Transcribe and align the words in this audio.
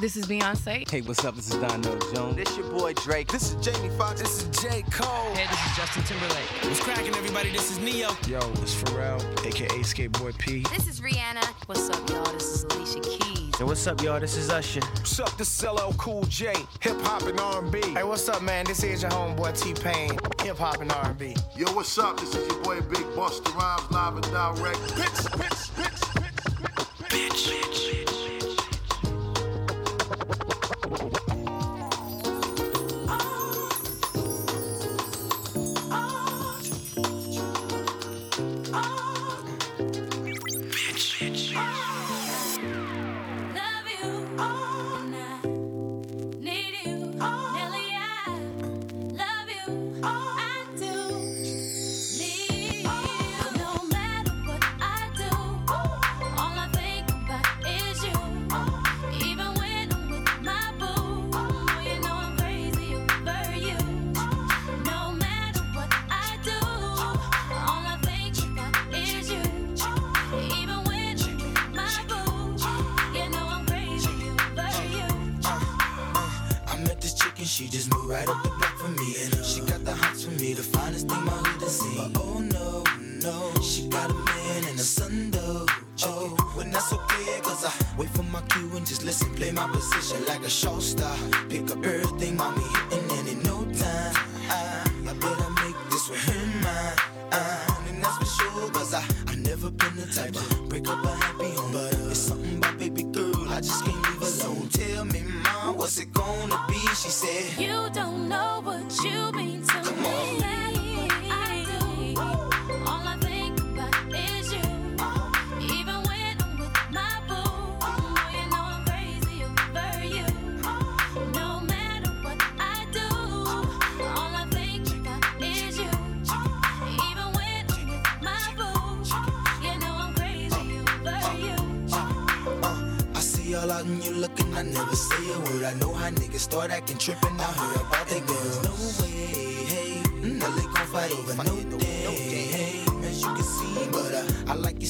This 0.00 0.16
is 0.16 0.26
Beyonce. 0.26 0.88
Hey, 0.88 1.00
what's 1.00 1.24
up? 1.24 1.34
This 1.34 1.50
is 1.50 1.56
Donell 1.56 1.98
Jones. 2.14 2.36
This 2.36 2.56
your 2.56 2.70
boy 2.70 2.92
Drake. 2.92 3.26
This 3.32 3.52
is 3.52 3.56
Jamie 3.56 3.88
Foxx. 3.98 4.20
This 4.20 4.44
is 4.44 4.62
J. 4.62 4.82
Cole. 4.92 5.34
Hey, 5.34 5.44
this 5.50 5.66
is 5.66 5.76
Justin 5.76 6.04
Timberlake. 6.04 6.46
What's 6.62 6.78
cracking, 6.78 7.16
everybody? 7.16 7.50
This 7.50 7.72
is 7.72 7.80
Ne-Yo. 7.80 8.10
Yo, 8.28 8.38
it's 8.62 8.80
Pharrell, 8.80 9.20
aka 9.44 9.66
Skateboard 9.80 10.38
P. 10.38 10.62
This 10.70 10.86
is 10.86 11.00
Rihanna. 11.00 11.44
What's 11.66 11.90
up, 11.90 12.08
y'all? 12.08 12.32
This 12.32 12.46
is 12.46 12.62
Alicia 12.62 13.00
Keys. 13.00 13.58
And 13.58 13.66
what's 13.66 13.84
up, 13.88 14.00
y'all? 14.00 14.20
This 14.20 14.36
is 14.36 14.50
Usher. 14.50 14.82
What's 14.82 15.18
up? 15.18 15.36
This 15.36 15.58
is 15.58 15.68
LL 15.68 15.92
Cool 15.94 16.22
J. 16.26 16.54
Hip 16.80 17.00
hop 17.00 17.22
and 17.22 17.40
R&B. 17.40 17.80
Hey, 17.80 18.04
what's 18.04 18.28
up, 18.28 18.40
man? 18.40 18.66
This 18.66 18.84
is 18.84 19.02
your 19.02 19.10
homeboy 19.10 19.60
T 19.60 19.74
Pain. 19.74 20.16
Hip 20.44 20.58
hop 20.58 20.80
and 20.80 20.92
R&B. 20.92 21.34
Yo, 21.56 21.72
what's 21.72 21.98
up? 21.98 22.20
This 22.20 22.36
is 22.36 22.46
your 22.46 22.62
boy 22.62 22.80
Big 22.82 23.04
Busta 23.16 23.52
Rhymes, 23.52 23.90
live 23.90 24.14
and 24.14 24.22
direct. 24.26 24.78
Bitch, 24.94 25.26
bitch, 25.32 25.70
bitch, 25.72 25.98
bitch, 26.14 26.38
bitch, 26.54 27.08
bitch. 27.08 27.48
bitch. 27.48 27.57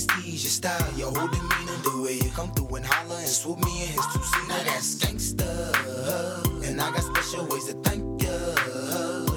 prestige, 0.06 0.44
your 0.44 0.50
style, 0.50 0.92
your 0.96 1.12
whole 1.12 1.28
demeanor, 1.28 1.76
the 1.82 2.02
way 2.02 2.14
you 2.14 2.30
come 2.30 2.50
through 2.52 2.76
and 2.76 2.86
holler 2.86 3.18
and 3.18 3.28
swoop 3.28 3.58
me 3.58 3.82
in 3.82 3.88
his 3.88 4.06
two 4.12 4.22
seat. 4.22 4.48
Now 4.48 4.62
that's 4.64 4.94
gangsta, 4.96 6.68
and 6.68 6.80
I 6.80 6.90
got 6.90 7.02
special 7.02 7.46
ways 7.46 7.64
to 7.66 7.74
thank 7.82 8.22
ya. 8.22 8.28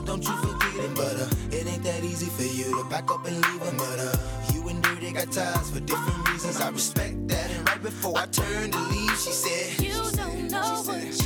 Don't 0.06 0.24
you 0.24 0.36
forget 0.38 0.86
it, 0.86 0.96
but 0.96 1.16
uh, 1.16 1.56
it 1.56 1.68
ain't 1.68 1.84
that 1.84 2.04
easy 2.04 2.28
for 2.28 2.44
you 2.44 2.84
to 2.84 2.90
back 2.90 3.10
up 3.12 3.26
and 3.26 3.36
leave 3.36 3.62
him, 3.62 3.78
but 3.78 4.00
uh, 4.00 4.18
you 4.54 4.68
and 4.68 4.84
Dirty 4.84 5.12
got 5.12 5.32
ties 5.32 5.70
for 5.72 5.80
different 5.80 6.30
reasons. 6.30 6.60
I 6.60 6.70
respect 6.70 7.28
that, 7.30 7.50
and 7.52 7.68
right 7.68 7.82
before 7.82 8.18
I 8.18 8.26
turned 8.28 8.74
to 8.74 8.80
leave, 8.80 9.18
she 9.18 9.32
said, 9.32 9.80
You 9.82 9.94
don't 10.16 10.52
know 10.52 10.84
what. 10.86 11.21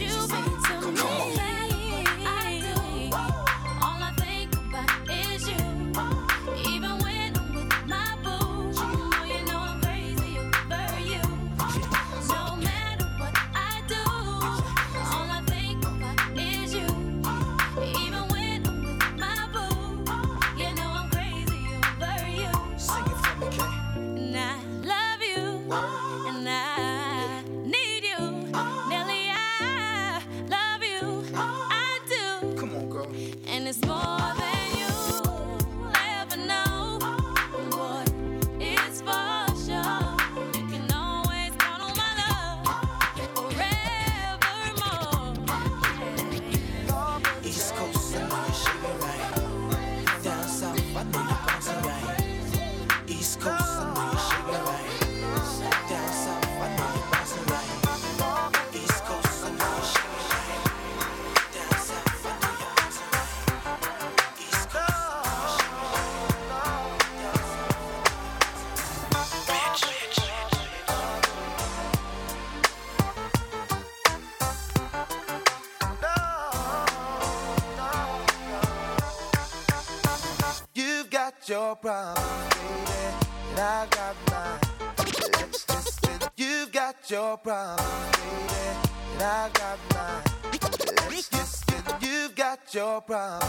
problem. 93.08 93.45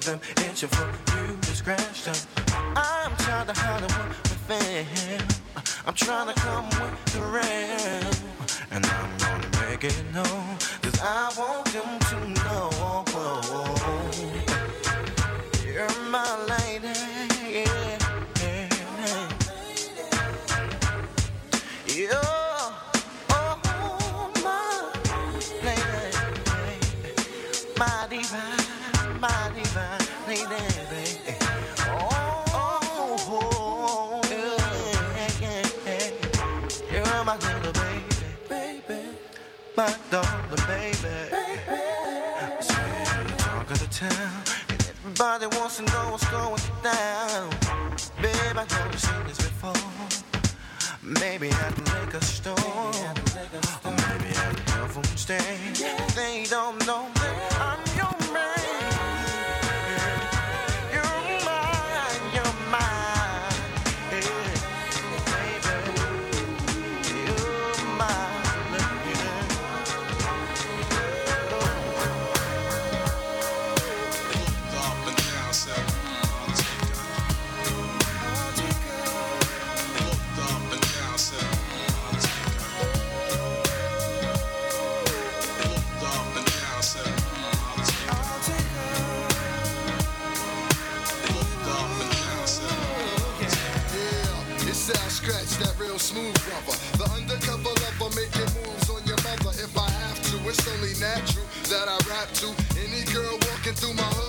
Them 0.00 0.20
my 37.30 37.36
little 37.36 37.72
baby. 37.72 39.06
My 39.76 39.94
baby. 40.66 41.14
Talk 43.38 43.70
of 43.70 43.78
the 43.78 43.86
town. 43.90 44.42
And 44.68 44.80
everybody 44.90 45.46
wants 45.56 45.76
to 45.76 45.82
know 45.84 46.10
what's 46.10 46.28
going 46.30 46.60
down. 46.82 47.50
I 48.58 48.66
you've 48.90 49.00
seen 49.00 49.24
this 49.28 49.38
before. 49.38 49.74
Maybe 51.02 51.50
at 51.50 51.76
the 51.76 51.82
liquor 52.00 52.24
store. 52.24 52.56
Or 53.84 53.92
maybe 54.08 54.30
telephone 54.66 55.04
stand. 55.16 55.76
They 56.16 56.46
don't 56.50 56.84
know 56.84 57.06
that 57.14 57.89
smooth 96.10 96.34
rubber. 96.50 96.76
The 96.98 97.06
undercover 97.14 97.70
lover 97.70 98.10
making 98.18 98.50
moves 98.58 98.90
on 98.90 99.02
your 99.06 99.20
mother. 99.22 99.54
If 99.62 99.78
I 99.78 99.88
have 100.02 100.18
to, 100.30 100.36
it's 100.50 100.66
only 100.66 100.94
natural 100.98 101.46
that 101.70 101.86
I 101.86 101.96
rap 102.10 102.28
to 102.42 102.48
any 102.82 103.02
girl 103.14 103.38
walking 103.46 103.74
through 103.78 103.94
my 103.94 104.19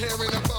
not 0.00 0.18
caring 0.18 0.49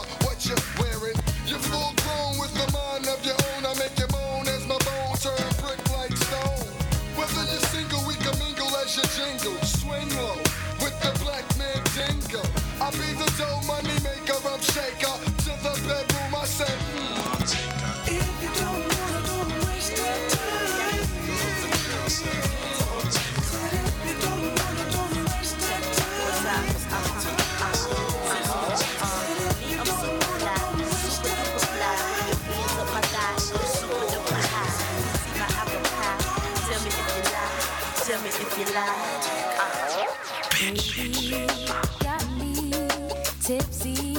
tipsy, 43.41 44.10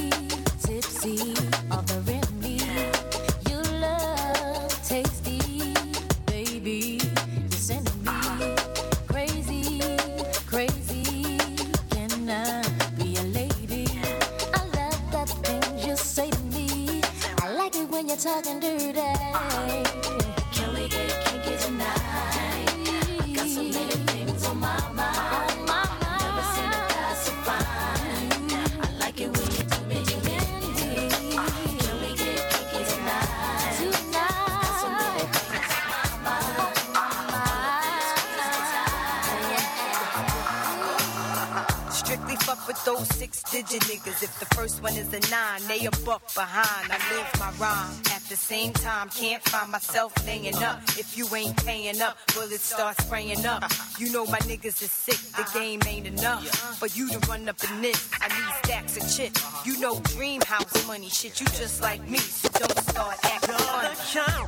buck 46.12 46.34
behind. 46.34 46.92
I 46.92 46.98
live 47.14 47.28
my 47.40 47.50
rhyme. 47.52 47.94
At 48.14 48.22
the 48.28 48.36
same 48.36 48.72
time, 48.74 49.08
can't 49.08 49.42
find 49.48 49.72
myself 49.72 50.12
laying 50.26 50.56
up. 50.62 50.80
If 50.98 51.16
you 51.16 51.26
ain't 51.34 51.56
paying 51.64 52.02
up, 52.02 52.18
bullets 52.34 52.74
start 52.74 53.00
spraying 53.00 53.46
up. 53.46 53.64
You 53.98 54.12
know 54.12 54.26
my 54.26 54.38
niggas 54.40 54.82
is 54.82 54.92
sick, 54.92 55.20
the 55.38 55.46
game 55.58 55.80
ain't 55.86 56.06
enough. 56.06 56.44
For 56.78 56.88
you 56.88 57.08
to 57.08 57.18
run 57.30 57.48
up 57.48 57.56
in 57.64 57.80
this, 57.80 58.10
I 58.20 58.28
need 58.28 58.52
stacks 58.62 58.96
of 58.98 59.04
chips. 59.16 59.40
You 59.66 59.80
know 59.80 60.00
dream 60.16 60.42
house 60.42 60.86
money, 60.86 61.08
shit, 61.08 61.40
you 61.40 61.46
just 61.46 61.80
like 61.80 62.06
me, 62.06 62.18
so 62.18 62.48
don't 62.58 62.78
start 62.90 63.16
acting 63.22 63.54
funny. 63.54 63.88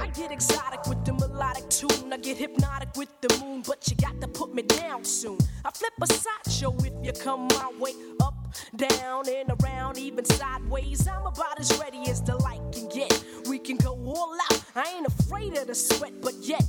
I 0.00 0.10
get 0.14 0.32
exotic 0.32 0.86
with 0.86 1.02
the 1.06 1.14
melodic 1.14 1.70
tune. 1.70 2.12
I 2.12 2.18
get 2.18 2.36
hypnotic 2.36 2.90
with 2.94 3.08
the 3.22 3.38
moon, 3.40 3.62
but 3.66 3.88
you 3.88 3.96
got 3.96 4.20
to 4.20 4.28
put 4.28 4.54
me 4.54 4.62
down 4.62 5.02
soon. 5.04 5.38
I 5.64 5.70
flip 5.70 5.94
a 6.02 6.06
sideshow 6.06 6.76
if 6.80 6.92
you 7.02 7.12
come 7.12 7.48
my 7.48 7.72
way. 7.80 7.92
Up, 8.20 8.34
down, 8.76 9.28
and 9.28 9.50
around, 9.62 9.98
even 9.98 10.24
sideways. 10.24 11.06
I'm 11.08 11.26
about 11.26 11.60
as 11.60 11.76
ready 11.78 12.02
as 12.08 12.22
the 12.22 12.36
light 12.36 12.60
can 12.72 12.88
get. 12.88 13.24
We 13.48 13.58
can 13.58 13.76
go 13.76 13.92
all 13.92 14.36
out. 14.50 14.64
I 14.74 14.94
ain't 14.96 15.06
afraid 15.06 15.56
of 15.56 15.66
the 15.66 15.74
sweat, 15.74 16.20
but 16.20 16.34
yet. 16.40 16.64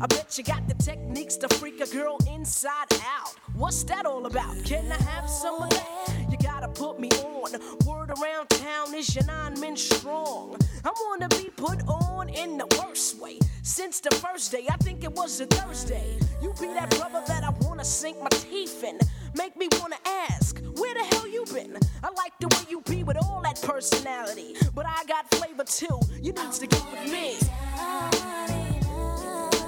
I 0.00 0.06
bet 0.06 0.36
you 0.36 0.42
got 0.42 0.66
the 0.66 0.74
techniques 0.74 1.36
to 1.36 1.48
freak 1.56 1.80
a 1.80 1.86
girl 1.86 2.18
inside 2.28 2.92
out. 3.06 3.34
What's 3.54 3.84
that 3.84 4.06
all 4.06 4.26
about? 4.26 4.64
Can 4.64 4.90
I 4.90 5.00
have 5.02 5.30
some 5.30 5.62
of 5.62 5.70
that? 5.70 6.14
You 6.28 6.36
gotta 6.38 6.68
put 6.68 6.98
me 6.98 7.10
on. 7.10 7.52
Word 7.86 8.10
around 8.10 8.48
town 8.50 8.92
is 8.94 9.14
your 9.14 9.24
nine 9.24 9.58
men 9.60 9.76
strong. 9.76 10.56
I 10.84 10.92
wanna 11.06 11.28
be 11.28 11.48
put 11.56 11.86
on 11.86 12.28
in 12.28 12.58
the 12.58 12.66
worst 12.82 13.20
way. 13.20 13.38
Since 13.62 14.00
the 14.00 14.10
first 14.16 14.50
day, 14.50 14.66
I 14.68 14.76
think 14.78 15.04
it 15.04 15.12
was 15.12 15.40
a 15.40 15.46
Thursday. 15.46 16.18
You 16.42 16.52
be 16.60 16.66
that 16.74 16.90
brother 16.90 17.22
that 17.28 17.44
I 17.44 17.50
wanna 17.60 17.84
sink 17.84 18.20
my 18.20 18.30
teeth 18.30 18.82
in. 18.82 18.98
Make 19.36 19.56
me 19.56 19.68
wanna 19.80 19.98
ask, 20.28 20.60
where 20.76 20.94
the 20.94 21.04
hell 21.14 21.28
you 21.28 21.44
been? 21.52 21.78
I 22.02 22.10
like 22.10 22.32
the 22.40 22.48
way 22.48 22.64
you 22.68 22.80
be 22.80 23.04
with 23.04 23.16
all 23.16 23.40
that 23.44 23.62
personality. 23.62 24.56
But 24.74 24.86
I 24.88 25.04
got 25.04 25.30
flavor 25.30 25.64
too. 25.64 26.00
You 26.20 26.32
needs 26.32 26.58
to 26.58 26.66
get 26.66 26.84
with 26.90 27.12
me. 27.12 28.73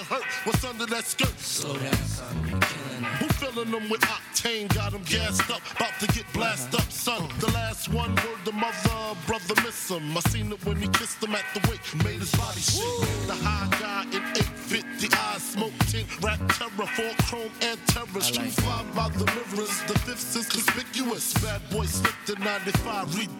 to 0.00 0.14
hurt. 0.14 0.24
What's 0.44 0.64
under 0.64 0.86
that 0.86 1.04
skirt? 1.04 1.38
Slow 1.38 1.76
down, 1.76 1.92
son. 1.94 2.34
Killing 2.44 2.58
it. 2.58 3.10
Who 3.20 3.28
filling 3.28 3.70
them 3.70 3.90
with 3.90 4.00
octane? 4.02 4.72
Got 4.74 4.92
them 4.92 5.02
gassed 5.02 5.50
up, 5.50 5.60
about 5.76 5.98
to 6.00 6.06
get 6.08 6.24
blasted 6.32 6.80
up, 6.80 6.90
son. 6.90 7.28
The 7.40 7.50
last 7.52 7.88
one 7.88 8.14
word 8.16 8.40
the 8.44 8.52
mother, 8.52 9.16
brother 9.26 9.54
miss 9.62 9.90
him. 9.90 10.16
I 10.16 10.20
seen 10.30 10.52
it 10.52 10.64
when 10.64 10.76
he 10.76 10.88
kissed 10.88 11.22
him 11.22 11.34
at 11.34 11.44
the 11.54 11.60
wake, 11.68 12.04
made 12.04 12.20
his 12.20 12.34
body 12.34 12.60
shake. 12.60 13.26
The 13.26 13.34
high 13.34 13.68
guy 13.78 14.02
in 14.16 14.22
850 14.22 15.08
eyes, 15.16 15.42
smoke 15.42 15.76
tint, 15.88 16.06
rap 16.22 16.40
terror, 16.56 16.88
four 16.96 17.12
chrome 17.26 17.52
and 17.62 17.78
terror. 17.86 18.20
Street 18.20 18.52
five 18.52 18.86
by 18.94 19.08
the 19.10 19.26
mirrors, 19.26 19.82
the 19.84 19.98
fifth 20.06 20.36
is 20.36 20.48
conspicuous. 20.48 21.34
Bad 21.34 21.60
boy 21.70 21.84
slipped 21.84 22.30
in 22.30 22.42
95, 22.42 23.14
ridiculous. 23.14 23.39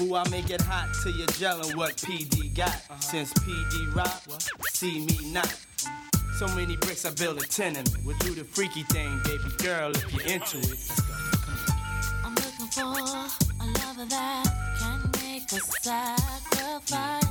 Ooh, 0.00 0.14
I 0.14 0.26
make 0.30 0.48
it 0.48 0.62
hot 0.62 0.88
till 1.02 1.12
you're 1.12 1.26
gelling 1.26 1.76
what 1.76 1.96
PD 1.96 2.54
got. 2.54 2.80
Since 3.02 3.34
PD 3.34 3.94
rock, 3.94 4.22
see 4.72 5.04
me 5.04 5.30
not. 5.30 5.54
So 6.38 6.46
many 6.54 6.76
bricks, 6.76 7.04
I 7.04 7.10
build 7.10 7.38
a 7.38 7.46
tenement. 7.46 7.94
We'll 8.02 8.16
do 8.18 8.34
the 8.34 8.44
freaky 8.44 8.82
thing, 8.84 9.20
baby 9.24 9.44
girl, 9.58 9.90
if 9.90 10.12
you're 10.14 10.26
into 10.26 10.58
it. 10.58 10.68
Let's 10.68 11.00
go. 11.02 11.14
I'm 12.24 12.34
looking 12.34 12.68
for 12.68 12.82
a 12.82 13.66
lover 13.66 14.06
that 14.08 14.46
can 14.78 15.10
make 15.22 15.52
a 15.52 15.60
sacrifice. 15.82 17.24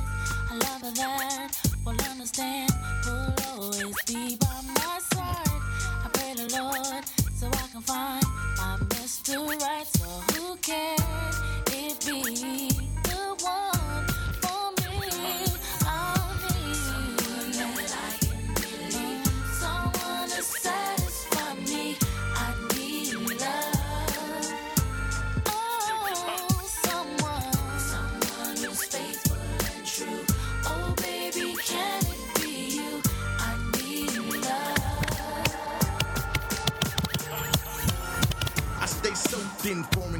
A 0.50 0.54
lover 0.54 0.92
that 0.94 1.56
will 1.84 2.00
understand, 2.08 2.70
will 3.04 3.34
always 3.48 4.02
be 4.06 4.36
by 4.36 4.60
my 4.64 4.98
side. 5.12 5.69
Pray 6.32 6.46
the 6.46 6.62
Lord 6.62 7.04
so 7.34 7.48
I 7.48 7.66
can 7.72 7.80
find 7.80 8.22
my 8.56 8.76
Mr. 8.90 9.48
Right. 9.48 9.86
So 9.86 10.04
who 10.34 10.56
can 10.58 10.96
it 11.72 12.06
be? 12.06 12.68
The 13.02 13.36
one 13.42 13.79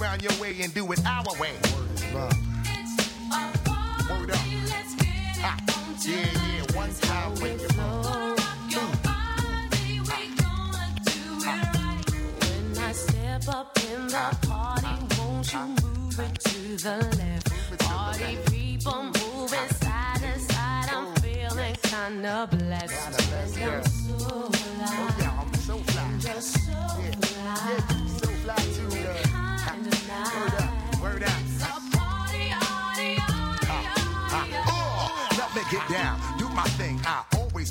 around 0.00 0.22
your 0.22 0.32
way 0.40 0.56
and 0.62 0.72
do 0.72 0.90
it 0.92 1.00
our 1.06 1.24
way. 1.38 1.52
Word 2.14 2.30
up. 4.30 4.36
Ha. 5.42 5.56
Yeah, 6.02 6.16
yeah, 6.16 6.76
one 6.76 6.94
time 6.94 7.34
your 7.36 7.58
mm. 7.58 8.40
When 12.40 12.78
I 12.78 12.92
step 12.92 13.48
up 13.48 13.78
in 13.90 14.06
the 14.06 14.36
party, 14.48 14.88
won't 15.18 15.52
you 15.52 15.66
move 15.82 16.18
it 16.18 16.40
to 16.40 16.76
the 16.76 16.96
left? 17.18 17.78
Party 17.80 18.38
people 18.50 19.04
moving 19.04 19.68
side 19.80 20.20
to 20.20 20.38
side. 20.40 20.88
I'm 20.90 21.06
oh, 21.06 21.14
feeling 21.20 21.76
kinda 21.82 22.48
blessed. 22.50 23.20
And 23.58 23.72
I'm 23.72 23.84
so 23.84 24.16
oh, 24.30 24.50
alive. 24.78 25.32
I'm 25.38 25.54
so 25.54 25.76
fly. 25.78 26.18
Just 26.20 26.52
so. 26.66 26.80
So 28.18 28.28
fly 28.42 28.56
too, 28.56 28.88
girl. 28.88 29.14
Kinda 29.14 29.24
nice. 29.24 29.29
Word 31.10 31.24
up. 31.24 31.49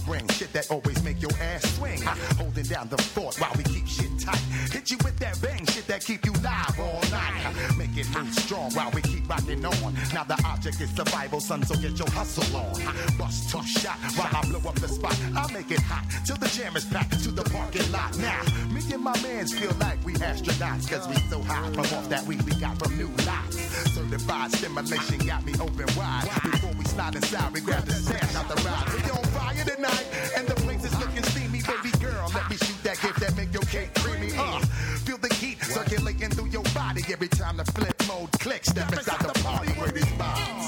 Bring. 0.10 0.28
Shit 0.30 0.52
that 0.54 0.72
always 0.72 1.04
make 1.04 1.22
your 1.22 1.32
ass 1.39 1.63
swing. 1.78 2.02
Holding 2.41 2.65
down 2.65 2.89
the 2.89 2.98
fort 2.98 3.36
while 3.39 3.54
we 3.56 3.63
keep 3.63 3.88
shit 3.88 4.10
tight. 4.19 4.43
Hit 4.74 4.89
you 4.89 4.98
with 5.04 5.17
that 5.19 5.39
bang 5.41 5.65
shit 5.67 5.86
that 5.88 6.04
keep 6.04 6.26
you 6.26 6.34
live 6.41 6.80
all 6.80 7.02
night. 7.12 7.54
Make 7.78 7.95
it 7.95 8.10
move 8.15 8.34
strong 8.34 8.72
while 8.74 8.91
we 8.91 9.02
keep 9.04 9.30
rocking 9.30 9.63
on. 9.63 9.93
Now 10.13 10.24
the 10.24 10.41
object 10.45 10.82
is 10.82 10.89
survival, 10.95 11.39
son, 11.39 11.63
so 11.63 11.76
get 11.76 11.98
your 12.00 12.10
hustle 12.10 12.50
on. 12.58 12.74
Bust 13.17 13.50
two 13.52 13.63
shot 13.63 13.98
while 14.17 14.34
I 14.34 14.41
blow 14.50 14.69
up 14.69 14.76
the 14.76 14.88
spot. 14.88 15.15
I 15.36 15.45
make 15.54 15.69
it 15.69 15.82
hot 15.82 16.06
till 16.26 16.38
the 16.38 16.48
jam 16.48 16.76
is 16.76 16.86
packed 16.86 17.22
to 17.24 17.32
the 17.32 17.43
parking 17.43 17.89
lot. 17.91 18.17
Now, 18.17 18.41
me 18.74 18.82
and 18.91 19.04
my 19.04 19.15
mans 19.22 19.54
feel 19.54 19.76
like 19.80 20.04
we 20.04 20.13
astronauts, 20.15 20.89
cause 20.89 21.08
we 21.08 21.15
so 21.30 21.41
high 21.43 21.69
from 21.72 21.86
off 21.98 22.10
that 22.10 22.24
weed 22.26 22.41
we 22.43 22.54
got 22.54 22.80
from 22.80 22.98
new 22.98 23.12
lots. 23.28 23.58
Certified 23.93 24.52
stimulation 24.54 25.19
got 25.28 25.45
me 25.45 25.54
open 25.60 25.88
wide. 25.95 26.28
Before 26.43 26.74
we 26.74 26.86
slide 26.86 27.15
inside, 27.15 27.54
we 27.54 27.62
grab 27.62 27.86
the 27.86 27.93
stash 27.93 28.36
out 28.36 28.48
the 28.50 28.56
ride. 28.63 29.29
Fire 29.39 29.63
tonight, 29.63 30.06
and 30.36 30.45
the 30.47 30.56
place 30.56 30.84
is 30.84 30.99
looking 30.99 31.23
steamy. 31.23 31.62
Baby 31.62 31.91
girl, 32.04 32.30
let 32.36 32.49
me 32.49 32.58
shoot 32.58 32.84
that 32.84 32.99
gift 33.02 33.19
that 33.21 33.38
make 33.38 33.54
your 33.54 33.63
cake 33.63 33.93
creamy. 33.95 34.34
Uh, 34.38 34.60
feel 35.06 35.17
the 35.17 35.34
heat 35.36 35.63
circulating 35.63 36.30
through 36.30 36.49
your 36.49 36.63
body 36.75 37.04
every 37.10 37.30
time 37.30 37.56
the 37.56 37.63
flip 37.71 37.95
mode 38.08 38.32
clicks. 38.34 38.67
Step 38.67 38.91
inside 38.91 39.21
the 39.21 39.39
party 39.39 39.71
where 39.80 39.91
these 39.91 40.12
vibes. 40.19 40.59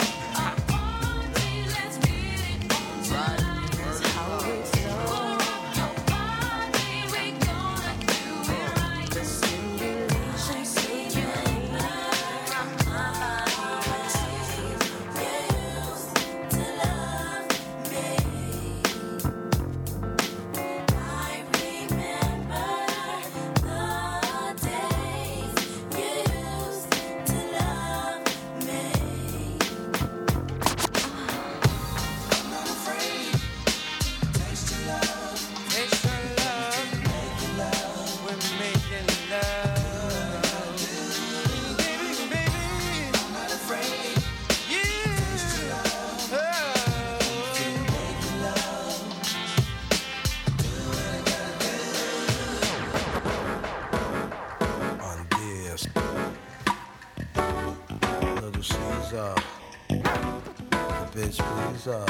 Please, 61.81 61.87
uh. 61.87 62.05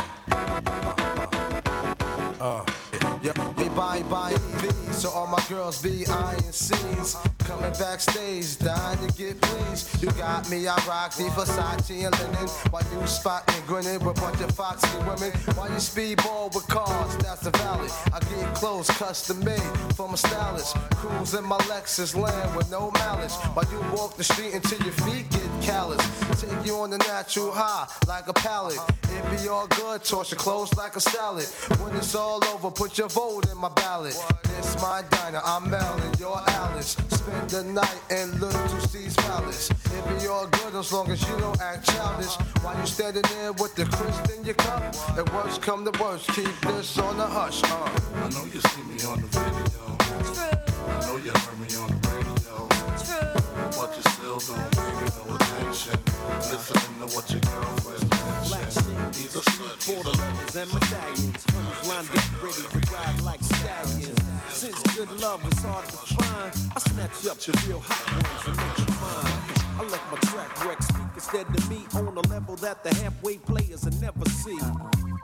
Uh, 2.40 2.64
uh. 2.64 2.66
Yep, 3.22 3.38
they 3.56 3.70
buy 3.70 4.02
buy 4.04 4.34
EVs, 4.34 4.94
so 4.94 5.10
all 5.10 5.28
my 5.28 5.44
girls 5.48 5.82
be 5.82 6.06
eyeing 6.08 6.52
C's. 6.52 7.41
Coming 7.52 7.74
backstage, 7.74 8.58
dying 8.60 8.98
to 9.06 9.14
get 9.18 9.42
pleased. 9.42 10.02
You 10.02 10.10
got 10.12 10.50
me, 10.50 10.68
I 10.68 10.76
rock 10.88 11.14
the 11.16 11.24
Versace 11.36 12.06
and 12.06 12.18
linen. 12.20 12.48
While 12.70 12.84
you 12.94 13.06
spot 13.06 13.44
and 13.54 13.68
grinning 13.68 14.00
with 14.06 14.18
a 14.18 14.22
bunch 14.22 14.40
of 14.40 14.52
foxy 14.56 14.98
women. 15.00 15.32
While 15.56 15.70
you 15.70 15.76
speedball 15.76 16.56
with 16.56 16.66
cars, 16.68 17.18
that's 17.18 17.42
the 17.42 17.52
valley. 17.52 17.90
I 18.14 18.20
get 18.20 18.56
clothes 18.56 18.90
custom 18.92 19.44
made 19.44 19.72
from 19.96 20.14
a 20.14 20.18
stylist. 20.18 20.78
Cruise 20.96 21.34
in 21.34 21.44
my 21.44 21.58
Lexus 21.72 22.16
land 22.16 22.56
with 22.56 22.72
no 22.72 22.90
malice. 22.92 23.36
While 23.54 23.70
you 23.70 23.80
walk 23.92 24.16
the 24.16 24.24
street 24.24 24.54
until 24.54 24.80
your 24.80 24.94
feet 25.04 25.30
get 25.30 25.50
callous. 25.62 26.02
Take 26.40 26.66
you 26.66 26.76
on 26.78 26.90
the 26.90 27.00
natural 27.00 27.52
high 27.52 27.88
like 28.08 28.28
a 28.30 28.34
pallet. 28.34 28.80
It 29.04 29.42
be 29.42 29.50
all 29.50 29.68
good, 29.68 30.04
toss 30.04 30.32
your 30.32 30.40
clothes 30.40 30.74
like 30.78 30.96
a 30.96 31.02
salad. 31.02 31.46
When 31.82 31.96
it's 31.98 32.16
all 32.16 32.44
over, 32.46 32.72
put 32.72 32.98
your 32.98 33.10
vote 33.10 33.52
in 33.52 33.58
my 33.58 33.70
ballot. 33.70 34.16
This 34.44 34.76
my 34.82 35.04
diner, 35.10 35.42
I'm 35.44 35.70
Mel 35.70 36.00
and 36.00 36.20
you're 36.20 36.42
Alice. 36.48 36.96
Spend 37.10 37.41
the 37.50 37.64
night 37.64 38.02
in 38.10 38.40
Little 38.40 38.80
C's 38.82 39.16
Palace. 39.16 39.70
It 39.70 40.20
be 40.20 40.28
all 40.28 40.48
good 40.48 40.76
as 40.76 40.92
long 40.92 41.10
as 41.12 41.22
you 41.28 41.38
don't 41.38 41.60
act 41.62 41.88
childish. 41.90 42.36
While 42.64 42.80
you 42.80 42.86
standing 42.86 43.24
there 43.34 43.52
with 43.54 43.76
the 43.76 43.86
crisp 43.86 44.38
in 44.38 44.46
your 44.46 44.56
cup. 44.56 44.96
And 45.18 45.28
worst 45.30 45.62
come 45.62 45.86
to 45.86 46.04
worst, 46.04 46.28
keep 46.30 46.60
this 46.62 46.98
on 46.98 47.18
the 47.18 47.26
hush. 47.26 47.64
Uh. 47.64 47.68
I 48.16 48.30
know 48.30 48.46
you 48.46 48.62
see 48.62 48.84
me 48.84 49.04
on 49.06 49.22
the 49.22 49.28
video. 49.28 49.98
I 50.88 51.06
know 51.08 51.18
you 51.18 51.32
heard 51.32 51.60
me 51.60 51.76
on 51.78 52.02
the 52.02 52.10
radio. 52.10 52.31
But 53.72 53.96
you 53.96 54.04
still 54.12 54.40
don't 54.40 54.72
pay 54.72 54.92
no 55.16 55.36
attention. 55.36 56.00
Listening 56.52 56.96
to 57.00 57.16
what 57.16 57.32
your 57.32 57.40
girlfriend 57.40 58.04
mentioned. 58.52 59.16
He's 59.16 59.36
a 59.36 59.40
slut, 59.40 59.80
and 60.62 60.74
medallions. 60.74 61.46
Honeys 61.52 61.88
lined 61.88 62.10
up 62.12 62.44
ready 62.44 62.64
to 62.68 62.94
ride 62.94 63.22
like 63.22 63.42
stallions. 63.42 64.20
Since 64.50 64.82
good 64.96 65.12
love 65.22 65.42
is 65.52 65.60
hard 65.64 65.86
to 65.86 65.98
find, 66.16 66.52
I 66.76 66.80
snatch 66.80 67.28
up 67.28 67.38
your 67.48 67.56
real 67.68 67.80
hot 67.80 68.12
ones 68.12 68.44
and 68.48 68.58
make 68.60 68.78
you 68.80 68.88
mine. 69.00 69.52
I 69.80 69.84
let 69.90 70.04
my 70.12 70.18
track 70.30 70.66
wreck 70.66 70.84
speak 70.84 71.11
instead 71.22 71.46
of 71.56 71.70
me 71.70 71.86
on 71.94 72.08
a 72.08 72.22
level 72.30 72.56
that 72.56 72.84
the 72.84 72.94
halfway 72.96 73.38
players 73.38 73.86
will 73.86 73.94
never 74.02 74.26
see. 74.30 74.58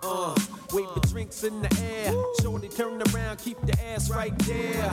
Uh, 0.04 0.36
wave 0.72 0.88
the 0.94 1.08
drinks 1.10 1.44
in 1.44 1.60
the 1.60 1.80
air. 1.82 2.14
Shorty 2.40 2.68
turn 2.70 3.02
around, 3.14 3.38
keep 3.38 3.60
the 3.62 3.74
ass 3.84 4.12
right 4.12 4.38
there. 4.40 4.92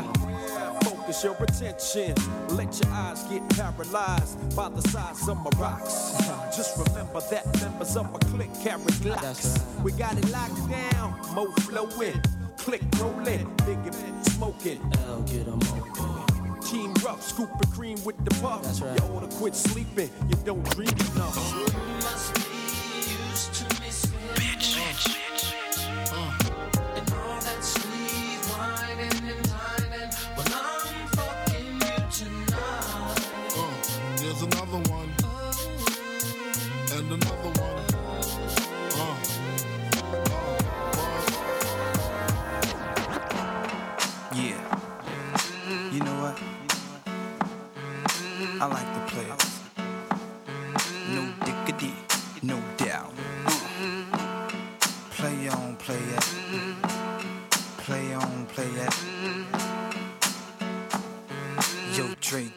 Focus 0.82 1.22
your 1.22 1.36
attention. 1.42 2.14
Let 2.56 2.80
your 2.80 2.90
eyes 2.92 3.22
get 3.24 3.46
paralyzed 3.50 4.56
by 4.56 4.70
the 4.70 4.80
size 4.88 5.28
of 5.28 5.36
my 5.44 5.50
rocks. 5.58 6.16
Just 6.56 6.78
remember 6.78 7.20
that 7.30 7.44
members 7.60 7.96
of 7.96 8.10
my 8.10 8.18
clique 8.30 8.54
carry 8.62 8.80
glocks. 9.04 9.60
We 9.82 9.92
got 9.92 10.16
it 10.16 10.28
locked 10.30 10.70
down, 10.70 11.20
mo 11.34 11.52
flowing, 11.66 12.20
click 12.56 12.82
rolling, 12.98 13.52
big 13.66 13.78
smoking. 14.24 14.80
L 15.06 15.20
get 15.22 15.46
'em 15.46 15.60
open. 15.62 16.23
Team 16.64 16.94
rough, 17.04 17.22
scoop 17.22 17.50
and 17.52 17.72
cream 17.72 17.98
with 18.04 18.16
the 18.24 18.30
puff. 18.40 18.62
That's 18.62 18.80
right. 18.80 18.98
You 18.98 19.06
oughta 19.14 19.26
quit 19.36 19.54
sleeping, 19.54 20.10
you 20.28 20.36
don't 20.44 20.64
dream 20.70 20.88
enough. 20.88 22.63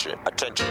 attention, 0.00 0.18
attention. 0.26 0.66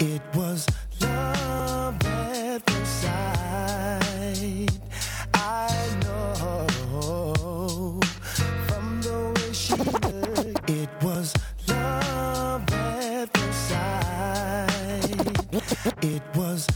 It 0.00 0.22
was 0.34 0.66
love 1.00 2.04
at 2.04 2.68
first 2.68 3.02
sight. 3.02 4.70
I 5.34 5.68
know 6.02 8.00
from 8.66 9.00
the 9.02 9.32
way 9.36 9.52
she 9.52 9.76
looked. 9.76 10.70
It 10.70 10.90
was 11.02 11.34
love 11.68 12.72
at 12.72 13.36
first 13.36 13.68
sight. 13.68 15.16
It 16.02 16.22
was. 16.34 16.66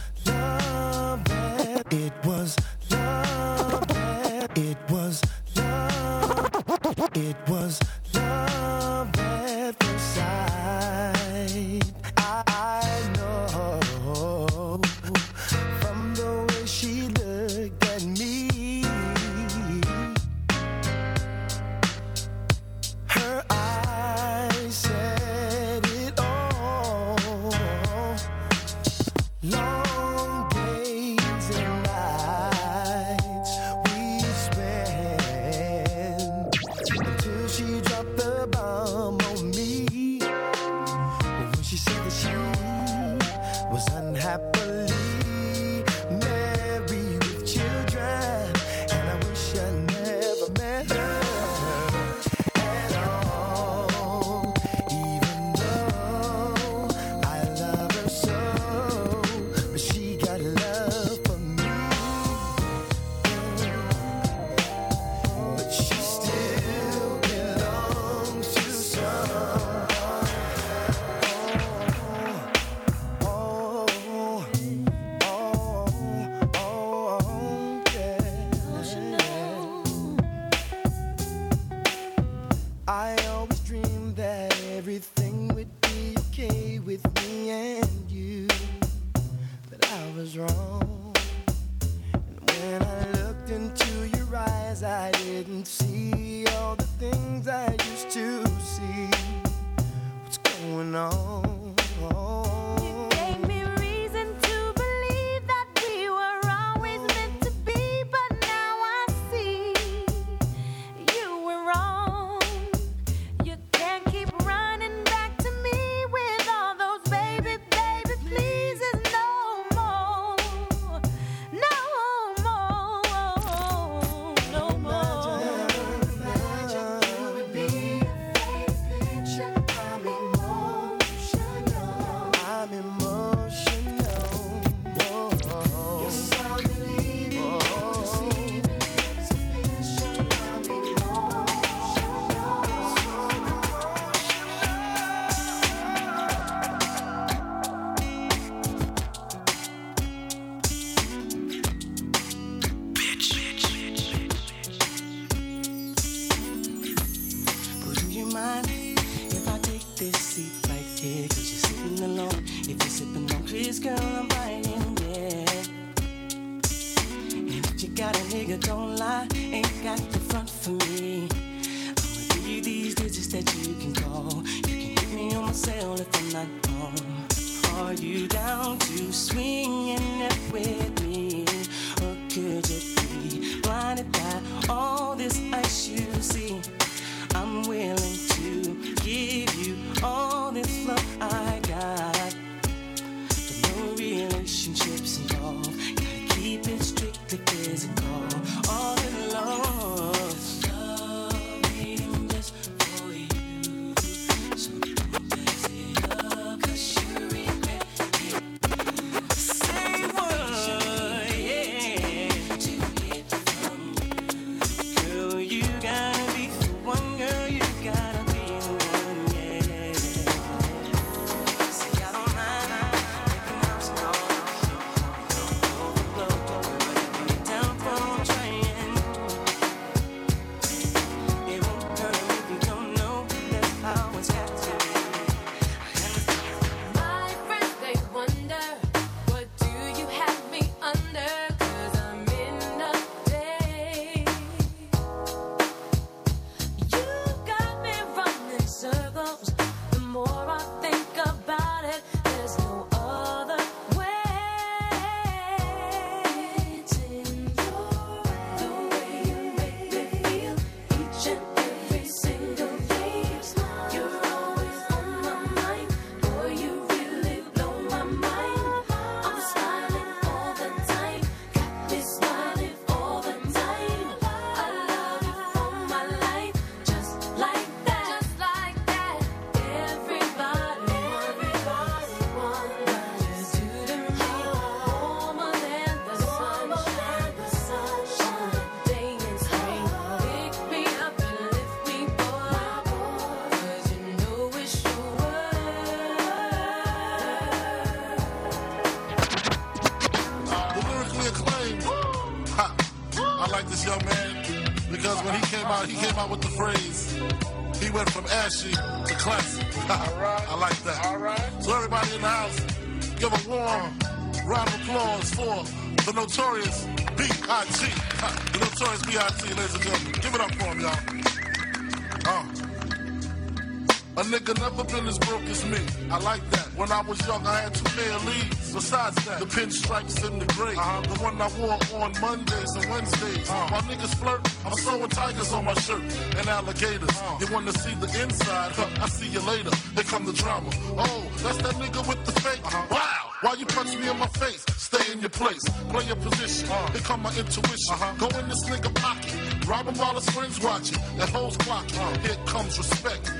was 327.16 327.26
young, 327.26 327.46
I 327.46 327.60
had 327.60 327.74
two 327.74 327.84
pair 327.84 328.18
leads. 328.20 328.72
Besides 328.72 329.24
that, 329.24 329.40
the 329.40 329.46
pinstripes 329.46 330.26
and 330.26 330.40
the 330.40 330.46
gray. 330.54 330.74
Uh-huh. 330.74 331.00
The 331.02 331.22
one 331.22 331.40
I 331.40 331.48
wore 331.58 332.02
on 332.02 332.12
Mondays 332.20 332.74
and 332.76 332.90
Wednesdays. 332.90 333.48
Uh-huh. 333.48 333.68
My 333.70 333.80
niggas 333.88 334.14
flirt, 334.16 334.40
I'm 334.66 334.74
sewing 334.74 335.08
tigers 335.08 335.52
on 335.52 335.64
my 335.64 335.74
shirt 335.74 336.02
and 336.36 336.48
alligators. 336.48 337.08
Uh-huh. 337.08 337.38
You 337.40 337.52
wanna 337.52 337.72
see 337.72 337.94
the 337.94 338.22
inside? 338.22 338.72
Huh, 338.72 339.04
I 339.04 339.08
see 339.08 339.28
you 339.28 339.40
later. 339.40 339.70
Here 339.94 340.04
come 340.04 340.26
the 340.26 340.32
drama. 340.32 340.70
Oh, 340.98 341.22
that's 341.42 341.58
that 341.58 341.74
nigga 341.76 342.06
with 342.06 342.24
the 342.26 342.32
fake. 342.40 342.64
Uh-huh. 342.64 342.86
Wow! 342.90 343.30
Why 343.42 343.54
you 343.54 343.66
punch 343.66 343.96
me 343.96 344.08
in 344.08 344.18
my 344.18 344.26
face? 344.28 344.64
Stay 344.76 345.12
in 345.12 345.20
your 345.20 345.30
place, 345.30 345.62
play 345.90 346.04
your 346.06 346.16
position. 346.16 346.68
Uh, 346.70 346.90
Here 346.92 347.00
come 347.02 347.22
my 347.22 347.30
intuition. 347.30 347.92
Uh-huh. 347.92 348.14
Go 348.18 348.38
in 348.38 348.48
this 348.48 348.64
nigga 348.68 348.94
pocket, 348.94 349.66
rob 349.66 349.86
him 349.86 349.94
while 349.96 350.14
his 350.14 350.28
friends 350.30 350.60
watching. 350.60 350.98
That 351.16 351.28
hoes 351.30 351.56
clock. 351.58 351.84
Uh, 351.98 352.18
Here 352.18 352.36
comes 352.46 352.78
respect. 352.78 353.30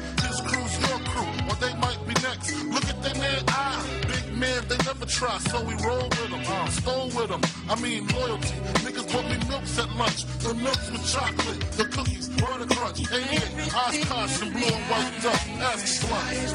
never 5.07 5.11
try, 5.11 5.39
so 5.39 5.63
we 5.65 5.75
roll 5.85 6.03
with 6.03 6.31
them. 6.31 6.41
Uh, 6.47 6.69
stole 6.69 7.07
with 7.07 7.29
them, 7.29 7.41
I 7.69 7.81
mean 7.81 8.07
loyalty. 8.09 8.55
Niggas 8.85 9.13
bought 9.13 9.25
me 9.25 9.49
milks 9.49 9.79
at 9.79 9.91
lunch. 9.97 10.25
The 10.41 10.55
milks 10.55 10.91
with 10.91 11.13
chocolate, 11.13 11.61
the 11.73 11.85
cookies, 11.85 12.29
burger 12.29 12.67
crunch, 12.75 13.01
88, 13.01 13.75
Oshkosh, 13.75 14.43
and 14.43 14.53
blue 14.53 14.65
and 14.65 14.91
white 14.91 15.23
duck. 15.23 15.49
Ask 15.61 16.05
sluts. 16.05 16.53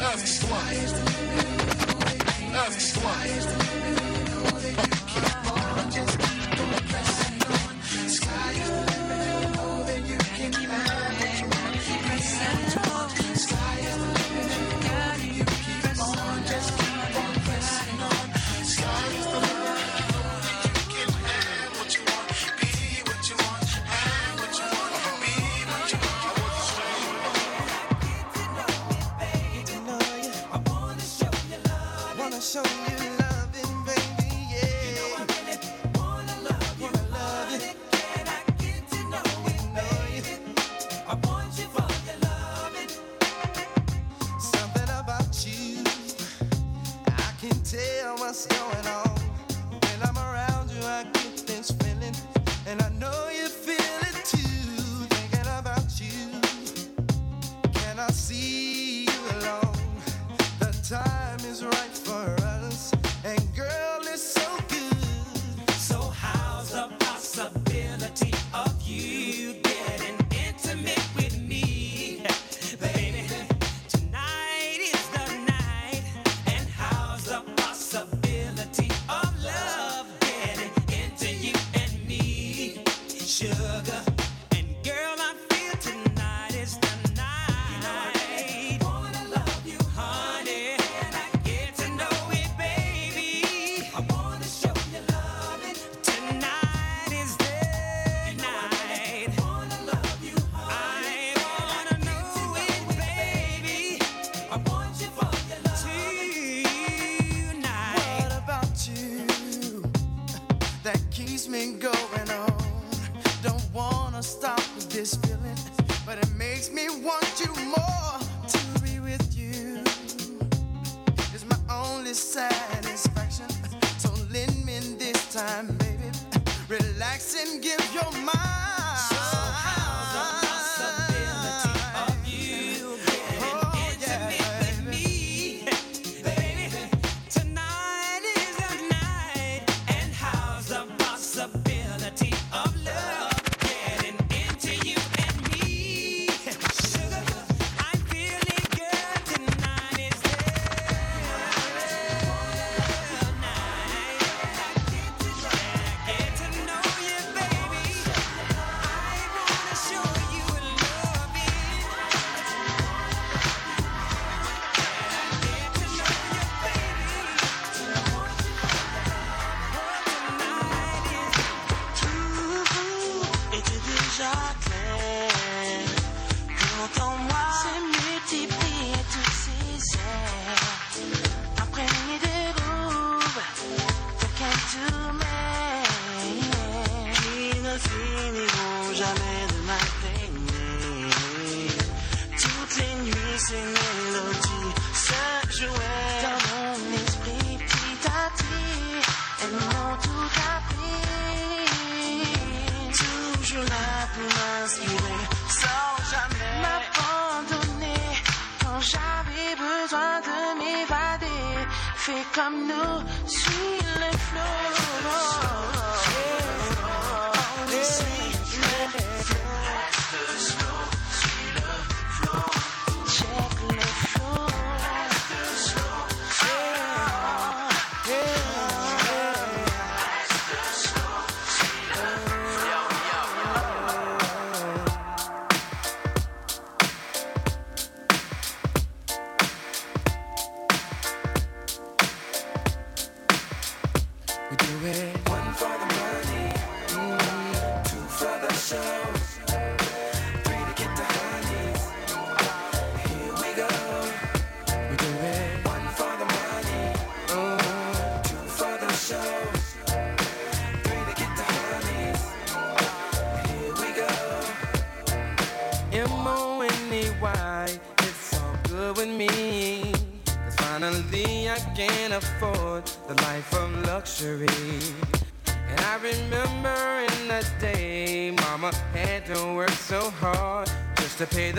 Ask 0.00 0.44
sluts. 0.44 0.92
Ask 2.54 2.96
sluts. 2.96 4.05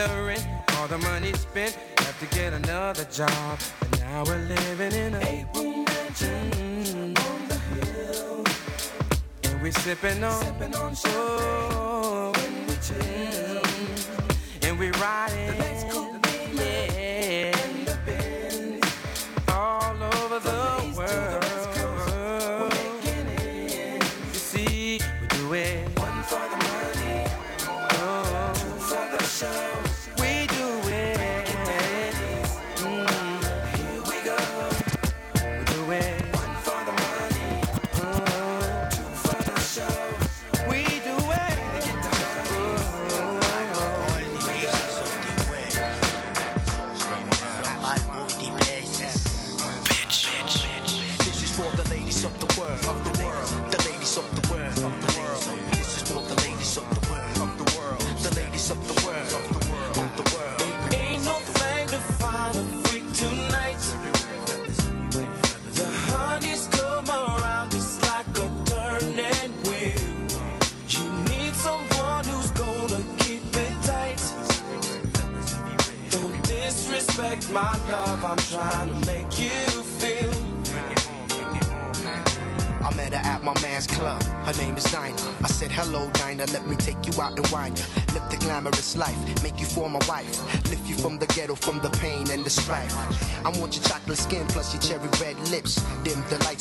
stuttering. 0.08 0.40
All 0.78 0.88
the 0.88 0.98
money 1.00 1.34
spent, 1.34 1.78
have 2.00 2.20
to 2.20 2.26
get 2.36 2.54
another 2.54 3.06
job. 3.06 3.60
And 3.82 4.00
now 4.00 4.24
we're 4.26 4.38
living 4.38 4.94
in 4.94 5.16
a 5.16 5.20
eight 5.20 5.48
room 5.56 5.86
mansion 5.86 6.52
mm-hmm. 6.52 7.32
on 7.32 7.48
the 7.48 7.58
hill. 7.76 8.44
And 9.44 9.62
we're 9.62 9.72
sipping 9.72 10.24
on, 10.24 10.44
sipping 10.44 10.76
on 10.76 10.96
champagne. 10.96 11.14
Oh, 11.14 11.97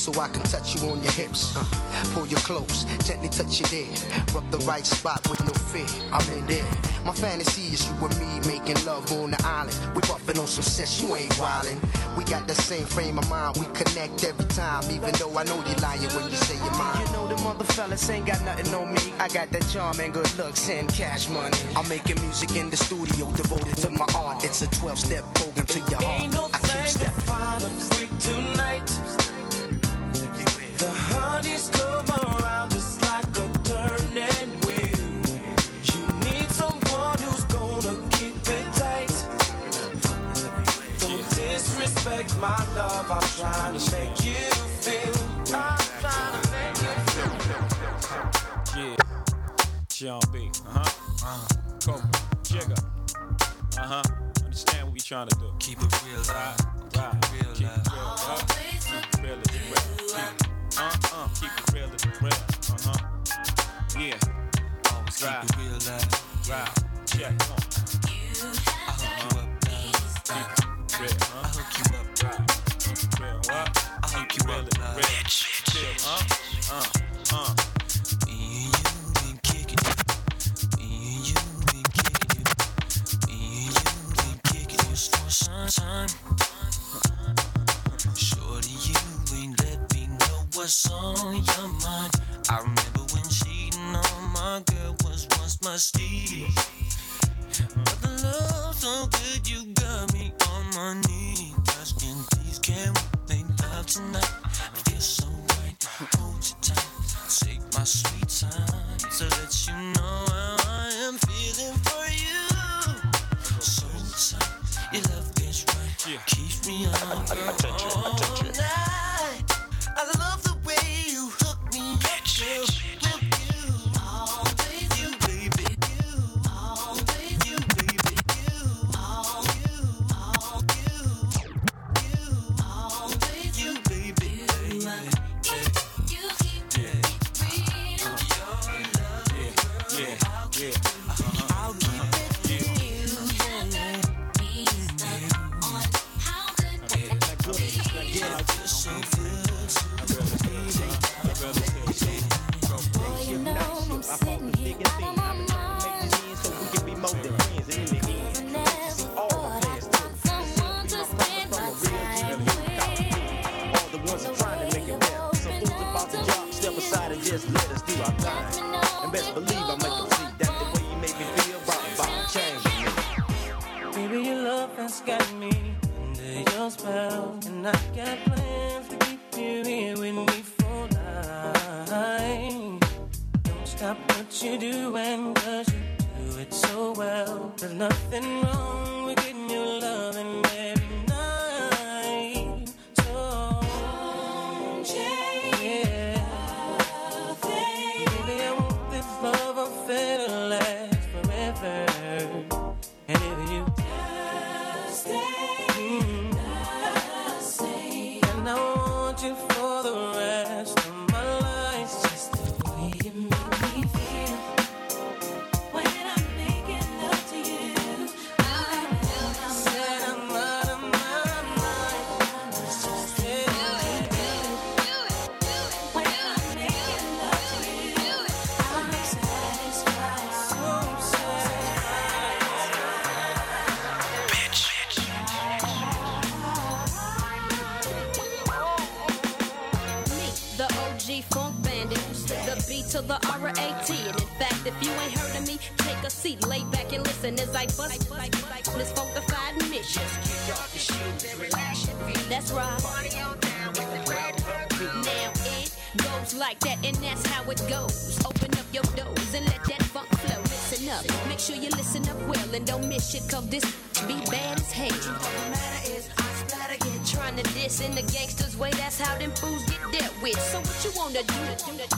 so 0.07 0.21
I 0.21 0.29
can 0.29 0.41
touch 0.43 0.75
you 0.75 0.89
on 0.89 1.03
your 1.03 1.11
hips. 1.11 1.55
Uh, 1.55 1.65
pull 2.13 2.25
you 2.27 2.37
close, 2.37 2.85
gently 3.05 3.27
touch 3.27 3.59
your 3.59 3.67
there. 3.69 3.93
Rub 4.33 4.49
the 4.51 4.59
right 4.59 4.85
spot 4.85 5.27
with 5.29 5.43
no 5.43 5.51
fear. 5.71 5.85
I'm 6.13 6.25
in 6.31 6.45
there. 6.47 6.63
My 7.03 7.13
fantasy 7.13 7.73
is 7.73 7.87
you 7.87 7.95
and 8.05 8.15
me 8.19 8.39
making 8.47 8.79
love 8.85 9.11
on 9.11 9.31
the 9.31 9.41
island. 9.45 9.75
We 9.95 10.01
buffing 10.03 10.39
on 10.39 10.47
some 10.47 10.63
sex, 10.63 11.01
you 11.01 11.13
ain't 11.15 11.31
wildin'. 11.33 11.79
We 12.17 12.23
got 12.23 12.47
the 12.47 12.55
same 12.55 12.85
frame 12.85 13.17
of 13.17 13.29
mind, 13.29 13.57
we 13.57 13.65
connect 13.73 14.23
every 14.23 14.45
time. 14.45 14.83
Even 14.91 15.11
though 15.19 15.37
I 15.37 15.43
know 15.43 15.57
you 15.67 15.75
lying 15.81 16.11
when 16.15 16.29
you 16.29 16.37
say 16.37 16.55
you're 16.55 16.77
mine. 16.77 17.05
You 17.05 17.11
know 17.13 17.27
the 17.27 17.35
other 17.47 17.65
fellas 17.65 18.09
ain't 18.09 18.25
got 18.25 18.43
nothing 18.45 18.73
on 18.73 18.93
me. 18.93 19.13
I 19.19 19.27
got 19.27 19.51
that 19.51 19.67
charm 19.69 19.99
and 19.99 20.13
good 20.13 20.31
looks 20.37 20.69
and 20.69 20.87
cash 20.87 21.27
money. 21.29 21.57
I'm 21.75 21.87
making 21.89 22.21
music 22.21 22.55
in 22.55 22.69
the 22.69 22.77
studio 22.77 23.29
devoted 23.31 23.75
to 23.83 23.89
my 23.89 24.07
art. 24.15 24.43
It's 24.45 24.61
a 24.61 24.67
12 24.67 24.99
step 24.99 25.26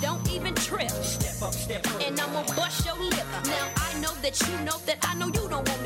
Don't 0.02 0.32
even 0.32 0.56
trip. 0.56 0.90
Step 0.90 1.42
up, 1.48 1.54
step 1.54 1.86
up. 1.88 2.02
And 2.02 2.20
I'ma 2.20 2.44
bust 2.56 2.86
your 2.86 2.96
lip. 2.96 3.26
Now 3.46 3.70
I 3.78 4.00
know 4.00 4.14
that 4.22 4.40
you 4.48 4.58
know 4.66 4.78
that 4.86 4.98
I 5.02 5.16
know 5.16 5.28
you 5.28 5.48
don't 5.50 5.68
want 5.68 5.79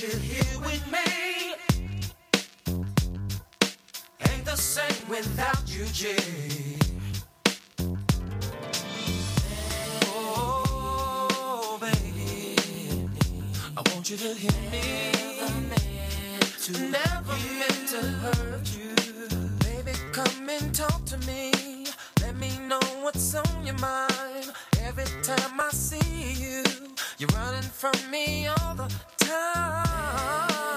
you're 0.00 0.10
here 0.10 0.60
with 0.60 0.86
me. 0.92 1.54
Ain't 4.30 4.44
the 4.44 4.56
same 4.56 5.08
without 5.08 5.62
you, 5.66 5.84
Jay. 5.86 6.76
Oh, 10.04 11.78
baby, 11.80 12.56
I 13.76 13.82
want 13.90 14.08
you 14.08 14.16
to 14.18 14.34
hear 14.34 14.52
me. 14.70 15.12
Never 15.40 15.60
meant 15.68 16.58
to, 16.62 16.72
Never 16.78 17.36
meant 17.58 17.88
to 17.88 18.02
hurt 18.22 18.68
you. 18.78 18.94
Baby, 19.64 19.98
come 20.12 20.48
and 20.48 20.72
talk 20.72 21.04
to 21.06 21.18
me. 21.26 21.86
Let 22.20 22.36
me 22.36 22.50
know 22.68 22.80
what's 23.02 23.34
on 23.34 23.66
your 23.66 23.78
mind. 23.78 24.52
Every 24.80 25.06
time 25.24 25.60
I 25.60 25.70
see 25.70 26.34
you, 26.34 26.62
you're 27.18 27.30
running 27.30 27.62
from 27.62 27.96
me 28.12 28.46
all 28.46 28.74
the 28.76 29.17
time. 29.28 30.58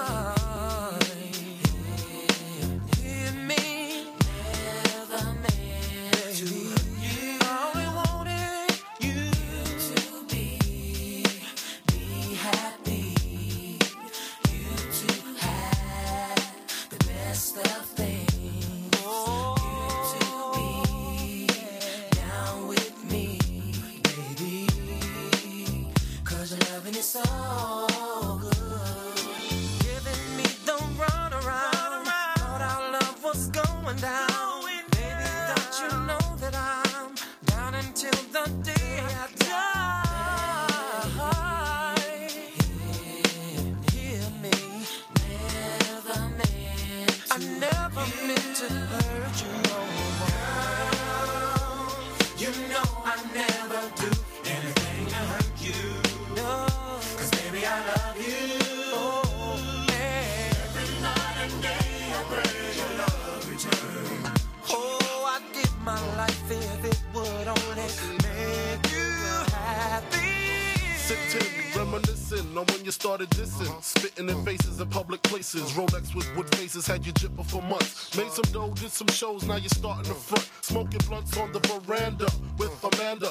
Had 76.86 77.06
you 77.06 77.12
jipping 77.12 77.46
for 77.46 77.62
months. 77.62 78.16
Made 78.16 78.32
some 78.32 78.52
dough, 78.52 78.74
did 78.74 78.90
some 78.90 79.06
shows, 79.08 79.44
now 79.44 79.56
you're 79.56 79.68
starting 79.68 80.04
to 80.04 80.14
front. 80.14 80.50
Smoking 80.62 81.00
blunts 81.08 81.36
on 81.38 81.52
the 81.52 81.60
veranda 81.60 82.26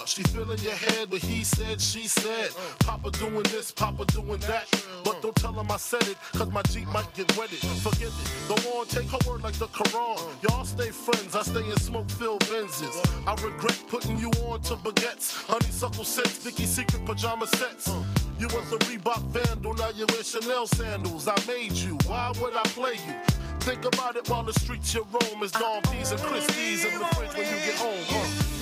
yeah, 0.02 0.06
she 0.06 0.24
filling 0.24 0.58
your 0.60 0.74
head 0.74 1.12
with 1.12 1.22
he 1.22 1.44
said, 1.44 1.80
she 1.80 2.08
said. 2.08 2.50
Papa 2.80 3.12
doing 3.12 3.44
this, 3.44 3.72
Papa 3.72 4.06
doing 4.06 4.40
that. 4.42 4.66
But 5.04 5.22
don't 5.22 5.36
tell 5.36 5.54
him 5.54 5.72
I 5.72 5.78
said 5.78 6.04
it, 6.08 6.18
cause 6.34 6.52
my 6.52 6.62
Jeep 6.64 6.88
might 6.88 7.14
get 7.14 7.36
wetted. 7.38 7.60
Forget 7.60 8.10
it, 8.10 8.30
go 8.48 8.56
on, 8.72 8.88
take 8.88 9.10
her 9.10 9.20
word 9.30 9.44
like 9.44 9.54
the 9.56 9.68
Koran. 9.68 10.18
Y'all 10.42 10.66
stay 10.66 10.90
friends, 10.90 11.36
I 11.36 11.44
stay 11.44 11.68
in 11.70 11.78
smoke 11.78 12.10
filled 12.12 12.42
Benzes. 12.46 12.96
I 13.28 13.34
regret 13.44 13.80
putting 13.88 14.18
you 14.18 14.30
on 14.48 14.62
to 14.62 14.76
baguettes, 14.76 15.46
honeysuckle 15.46 16.04
sets, 16.04 16.38
Vicky 16.38 16.66
Secret 16.66 17.06
pajama 17.06 17.48
sets. 17.48 17.88
You 18.40 18.48
was 18.48 18.72
a 18.72 18.78
Reebok 18.90 19.22
vandal, 19.28 19.74
now 19.76 19.90
you 19.90 20.06
wear 20.10 20.24
Chanel 20.24 20.68
sandals. 20.68 21.28
I 21.28 21.36
made 21.48 21.74
you, 21.74 21.98
why 22.08 22.32
would 22.42 22.56
I 22.56 22.64
play 22.70 22.94
you? 22.94 23.16
Think 23.62 23.86
about 23.86 24.16
it 24.16 24.28
while 24.28 24.44
the 24.44 24.54
streets 24.54 24.94
you 24.96 25.06
roam 25.12 25.44
is 25.44 25.52
Don 25.52 25.84
and 25.86 26.20
Christie's 26.20 26.86
in 26.86 26.98
the 26.98 27.06
fridge 27.06 27.34
when 27.36 27.46
you 27.46 27.66
get 27.66 27.76
home, 27.76 28.04
huh? 28.08 28.61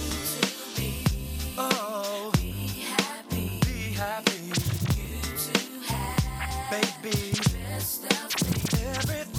everything 8.99 9.38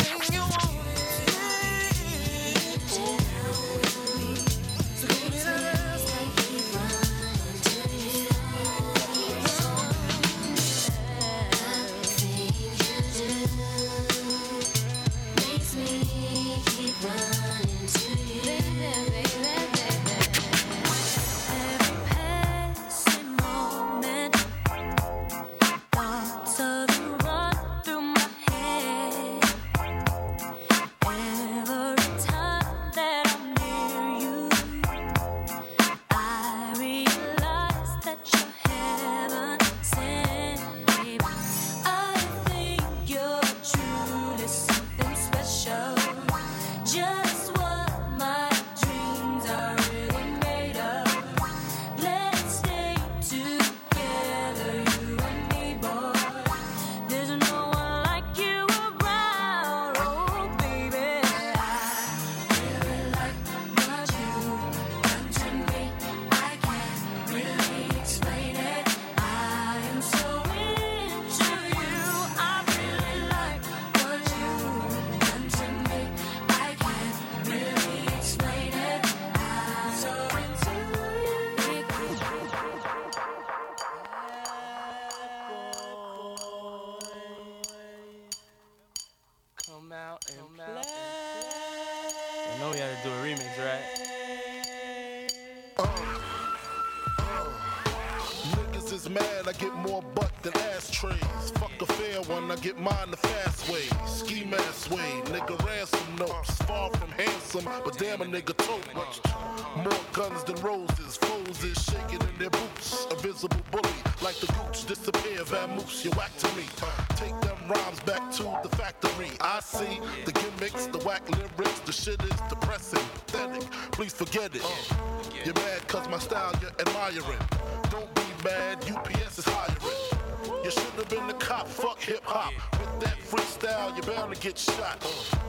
stop, 131.60 131.68
fuck 131.68 132.00
hip 132.00 132.24
hop. 132.24 132.52
With 132.72 133.00
that 133.00 133.18
freestyle, 133.18 133.94
you're 133.96 134.06
bound 134.14 134.34
to 134.34 134.40
get 134.40 134.58
shot. 134.58 134.98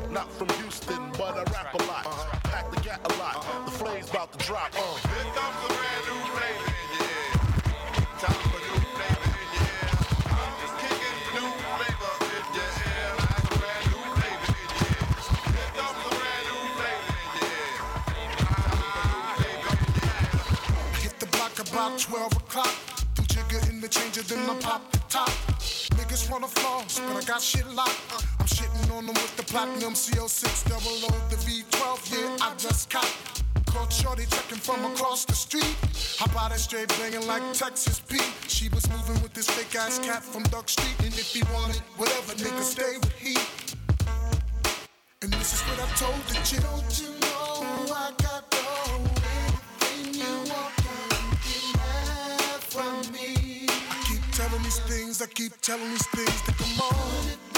Not 0.09 0.31
from 0.31 0.49
Houston, 0.61 1.11
but 1.17 1.37
I 1.37 1.43
rap 1.51 1.73
a 1.73 1.77
lot. 1.83 2.03
Pack 2.43 2.71
the 2.71 2.79
gat 2.81 2.99
a 3.03 3.13
lot. 3.17 3.45
The 3.65 3.71
flame's 3.71 4.09
about 4.09 4.31
to 4.33 4.45
drop. 4.45 4.73
Here 4.73 4.83
comes 5.35 5.63
a 5.63 5.67
brand 5.67 6.05
new 6.07 6.19
flame, 6.31 6.61
yeah. 6.99 8.19
Time 8.19 8.41
for 8.51 8.59
new 8.59 8.79
yeah. 8.99 9.25
I'm 10.37 10.53
just 10.61 10.75
new 11.35 11.47
in 11.47 12.45
air 12.91 13.13
brand 13.59 13.85
new 13.91 14.03
yeah. 14.19 14.39
Comes 15.77 16.01
a 16.01 16.09
brand 16.11 16.43
new 16.47 16.61
yeah. 16.79 17.01
The 20.93 20.99
Hit 20.99 21.15
the 21.19 21.25
block 21.27 21.55
about 21.59 21.93
12 21.99 22.33
o'clock. 22.33 22.75
Do 23.15 23.21
jigger 23.23 23.61
in 23.69 23.77
the 23.81 23.87
changer 23.87 24.23
then 24.23 24.49
I 24.49 24.59
pop 24.59 24.91
the 24.91 24.99
top. 25.09 25.50
Niggas 26.31 26.39
wanna 26.39 26.47
floss, 26.47 26.99
but 26.99 27.17
I 27.17 27.25
got 27.25 27.41
shit 27.41 27.67
locked. 27.73 27.99
Uh. 28.13 28.21
I'm 28.39 28.45
shitting 28.45 28.97
on 28.97 29.05
them 29.05 29.15
with 29.15 29.35
the 29.35 29.43
platinum 29.43 29.93
CO6 29.93 30.63
double 30.69 31.13
O, 31.13 31.29
the 31.29 31.35
V12, 31.35 32.11
yeah, 32.11 32.37
I 32.41 32.55
just 32.57 32.89
caught. 32.89 33.43
Caught 33.65 33.91
Shorty 33.91 34.25
checking 34.25 34.57
from 34.57 34.85
across 34.85 35.25
the 35.25 35.33
street. 35.33 35.75
How 36.17 36.25
about 36.25 36.51
that 36.51 36.59
straight 36.59 36.89
banging 36.99 37.27
like 37.27 37.43
Texas 37.53 37.99
Pete? 37.99 38.33
She 38.47 38.69
was 38.69 38.89
moving 38.89 39.21
with 39.21 39.33
this 39.33 39.49
fake 39.49 39.75
ass 39.75 39.99
cat 39.99 40.23
from 40.23 40.43
Duck 40.43 40.69
Street. 40.69 40.95
And 40.99 41.13
if 41.13 41.33
he 41.33 41.41
wanted 41.53 41.81
whatever, 41.97 42.33
nigga 42.33 42.61
stay 42.61 42.97
with 42.97 43.13
he. 43.13 43.35
And 45.21 45.33
this 45.33 45.53
is 45.53 45.61
what 45.61 45.79
I 45.79 45.87
told 45.95 46.21
the 46.27 46.35
chick. 46.43 47.30
I 55.21 55.27
keep 55.27 55.61
telling 55.61 55.87
these 55.91 56.07
things 56.07 56.41
to 56.41 56.51
come 56.53 56.81
on. 56.81 57.50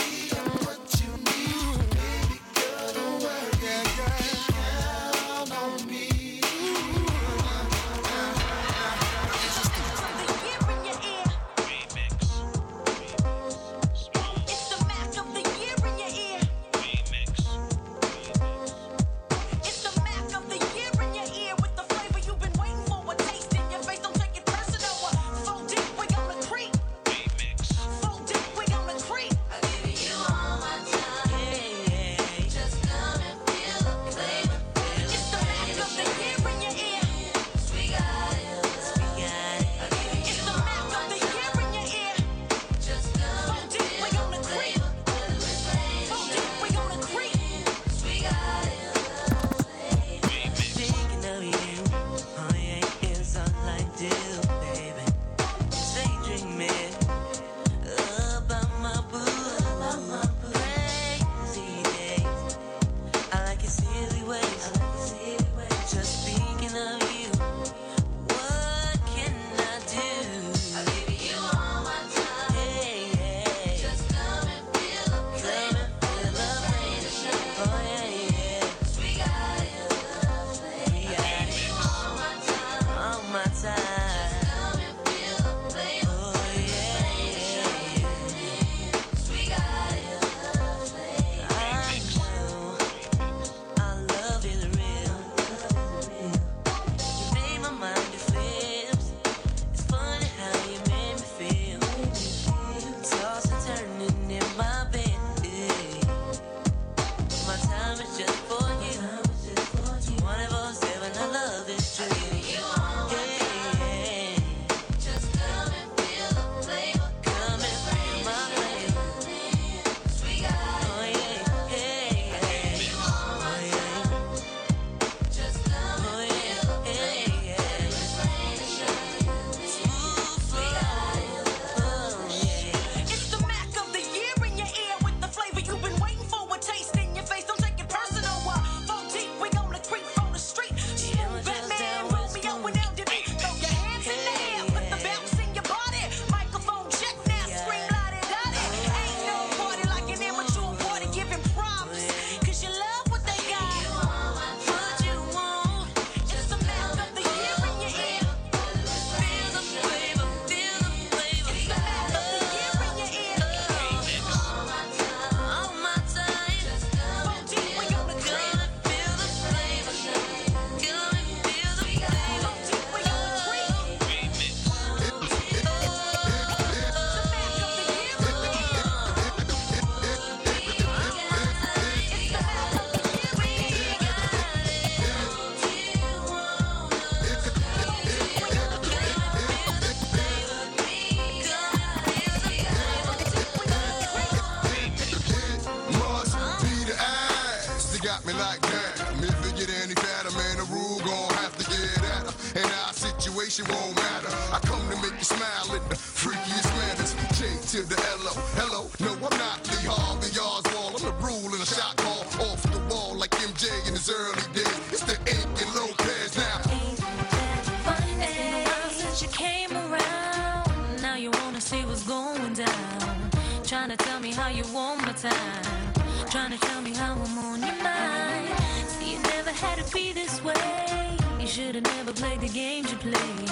You 219.24 219.30
came 219.30 219.71
around. 219.71 221.01
Now 221.01 221.15
you 221.15 221.32
wanna 221.32 221.61
see 221.61 221.86
what's 221.86 222.03
going 222.03 222.53
down. 222.53 223.32
Trying 223.63 223.89
to 223.89 223.97
tell 223.97 224.19
me 224.19 224.32
how 224.32 224.49
you 224.49 224.63
want 224.74 225.01
my 225.01 225.13
time. 225.13 225.93
Trying 226.30 226.51
to 226.51 226.57
tell 226.57 226.82
me 226.82 226.93
how 226.93 227.13
I'm 227.13 227.38
on 227.38 227.59
your 227.61 227.80
mind. 227.82 228.49
See, 228.88 229.13
it 229.15 229.24
never 229.36 229.51
had 229.51 229.78
to 229.82 229.93
be 229.93 230.11
this 230.11 230.43
way. 230.43 231.17
You 231.39 231.47
should 231.47 231.76
have 231.76 231.86
never 231.95 232.11
played 232.11 232.41
the 232.41 232.49
games 232.49 232.91
you 232.91 232.97
played. 232.97 233.51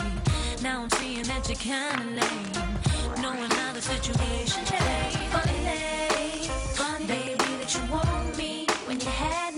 Now 0.61 0.83
I'm 0.83 0.89
seeing 0.99 1.23
that 1.23 1.47
you're 1.47 1.63
kinda 1.73 2.05
lame. 2.19 3.21
Knowing 3.21 3.51
how 3.51 3.71
the 3.71 3.81
situation 3.81 4.65
changed. 4.65 5.19
Funny, 5.35 6.49
funny, 6.79 7.05
baby, 7.05 7.49
that 7.61 7.71
you 7.75 7.83
want 7.93 8.37
me 8.37 8.67
when 8.87 8.99
you 8.99 9.11
had 9.23 9.50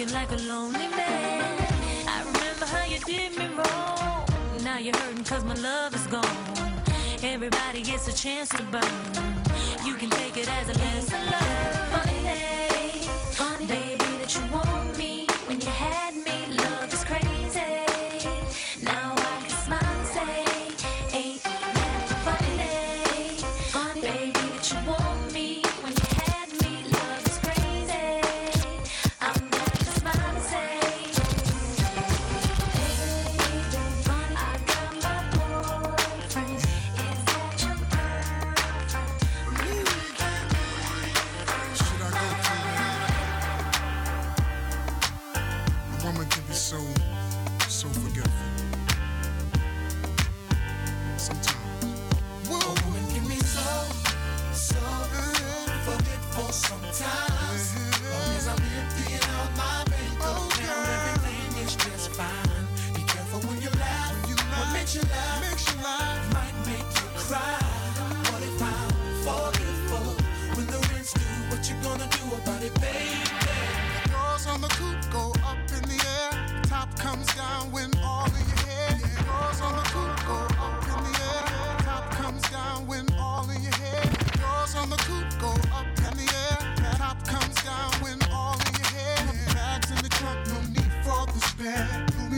looking 0.00 0.14
like 0.14 0.32
a 0.32 0.36
lonely 0.48 0.88
man. 0.96 1.68
I 2.08 2.22
remember 2.24 2.64
how 2.64 2.84
you 2.86 2.98
did 3.00 3.36
me 3.36 3.48
wrong. 3.48 4.24
Now 4.62 4.78
you're 4.78 4.96
hurting 4.96 5.24
cause 5.24 5.44
my 5.44 5.54
love 5.54 5.94
is 5.94 6.06
gone. 6.06 6.24
Everybody 7.22 7.82
gets 7.82 8.08
a 8.08 8.12
chance 8.12 8.48
to 8.50 8.62
burn. 8.64 8.82
You 9.84 9.94
can 9.94 10.08
take 10.10 10.38
it 10.38 10.48
as 10.48 10.68
a 10.70 10.78
lesson. 10.78 11.20
Funny 11.90 12.22
day, 12.22 12.90
funny 13.32 13.66
baby 13.66 14.04
that 14.20 14.34
you 14.34 14.42
want 14.52 14.89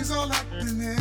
Movies 0.03 0.17
all 0.17 0.33
in 0.59 0.79
there. 0.81 0.97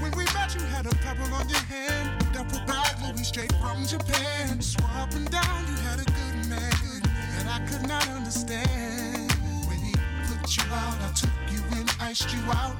When 0.00 0.10
we 0.12 0.24
met, 0.32 0.54
you 0.54 0.62
had 0.72 0.86
a 0.86 0.94
pebble 1.04 1.34
on 1.34 1.46
your 1.50 1.58
hand. 1.68 2.32
Duffel 2.32 2.60
bag, 2.66 2.96
moving 3.02 3.24
straight 3.24 3.52
from 3.56 3.84
Japan. 3.84 4.52
And 4.52 5.30
down, 5.30 5.66
you 5.68 5.76
had 5.84 6.00
a 6.00 6.04
good 6.04 6.48
man. 6.48 7.02
That 7.36 7.46
I 7.46 7.66
could 7.68 7.86
not 7.86 8.08
understand. 8.08 9.30
When 9.68 9.76
he 9.76 9.92
put 10.28 10.56
you 10.56 10.64
out, 10.72 10.96
I 11.02 11.12
took 11.12 11.36
you 11.52 11.60
in, 11.78 11.86
iced 12.00 12.32
you 12.32 12.40
out. 12.52 12.74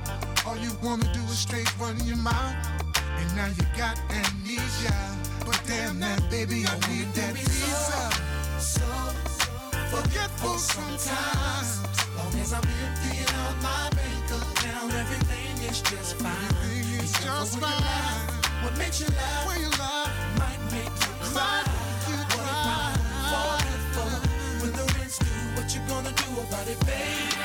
All 0.46 0.56
you 0.56 0.72
wanna 0.82 1.12
do 1.12 1.20
is 1.24 1.38
straight 1.38 1.70
run 1.78 2.02
your 2.06 2.16
mouth. 2.16 2.56
And 3.18 3.36
now 3.36 3.48
you 3.48 3.64
got 3.76 4.00
amnesia. 4.08 4.96
But 5.44 5.60
damn 5.66 6.00
that 6.00 6.30
baby, 6.30 6.64
I 6.64 6.74
need 6.88 7.12
that 7.12 7.34
visa. 7.34 8.10
So 8.58 8.86
forgetful 9.94 10.56
sometimes. 10.56 11.82
Long 12.16 12.34
as 12.40 12.54
I'm 12.54 12.62
my 12.62 12.70
bank 12.70 13.25
account, 14.86 15.00
everything 15.00 15.68
is 15.68 15.80
just 15.82 16.16
fine. 16.16 16.32
Everything 16.62 17.00
is 17.00 17.12
just 17.12 17.58
fine. 17.58 18.62
What 18.62 18.76
makes 18.78 19.00
you 19.00 19.06
laugh? 19.06 19.46
When 19.46 19.60
you 19.60 19.70
laugh, 19.70 20.38
might 20.38 20.60
make 20.70 20.84
you 20.84 21.14
cry. 21.20 21.62
you 22.08 22.16
What 22.36 23.64
if 23.64 23.98
I'm 23.98 24.62
when 24.62 24.72
the 24.72 24.94
rent's 24.98 25.18
due? 25.18 25.26
What 25.56 25.74
you 25.74 25.80
gonna 25.88 26.12
do 26.12 26.40
about 26.40 26.68
it, 26.68 26.78
baby? 26.86 27.36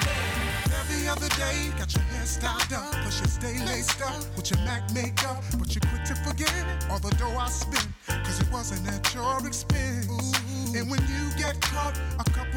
Every 0.80 1.08
other 1.08 1.30
day, 1.30 1.72
got 1.78 1.94
your 1.94 2.04
hair 2.04 2.26
styled 2.26 2.74
up, 2.74 2.92
plus 3.02 3.20
you 3.20 3.28
stay 3.28 3.66
laced 3.66 4.02
up 4.02 4.22
with 4.36 4.52
your 4.52 4.60
MAC 4.66 4.94
makeup. 4.94 5.44
But 5.58 5.74
you 5.76 5.82
quit 5.82 6.06
to 6.06 6.16
forget 6.16 6.54
all 6.90 7.00
the 7.00 7.14
dough 7.16 7.38
I 7.38 7.50
spent, 7.50 7.88
cause 8.08 8.40
it 8.40 8.52
wasn't 8.52 8.88
at 8.88 9.14
your 9.14 9.46
expense. 9.46 10.34
And 10.76 10.90
when 10.90 11.02
you 11.02 11.24
get 11.38 11.60
caught, 11.62 12.00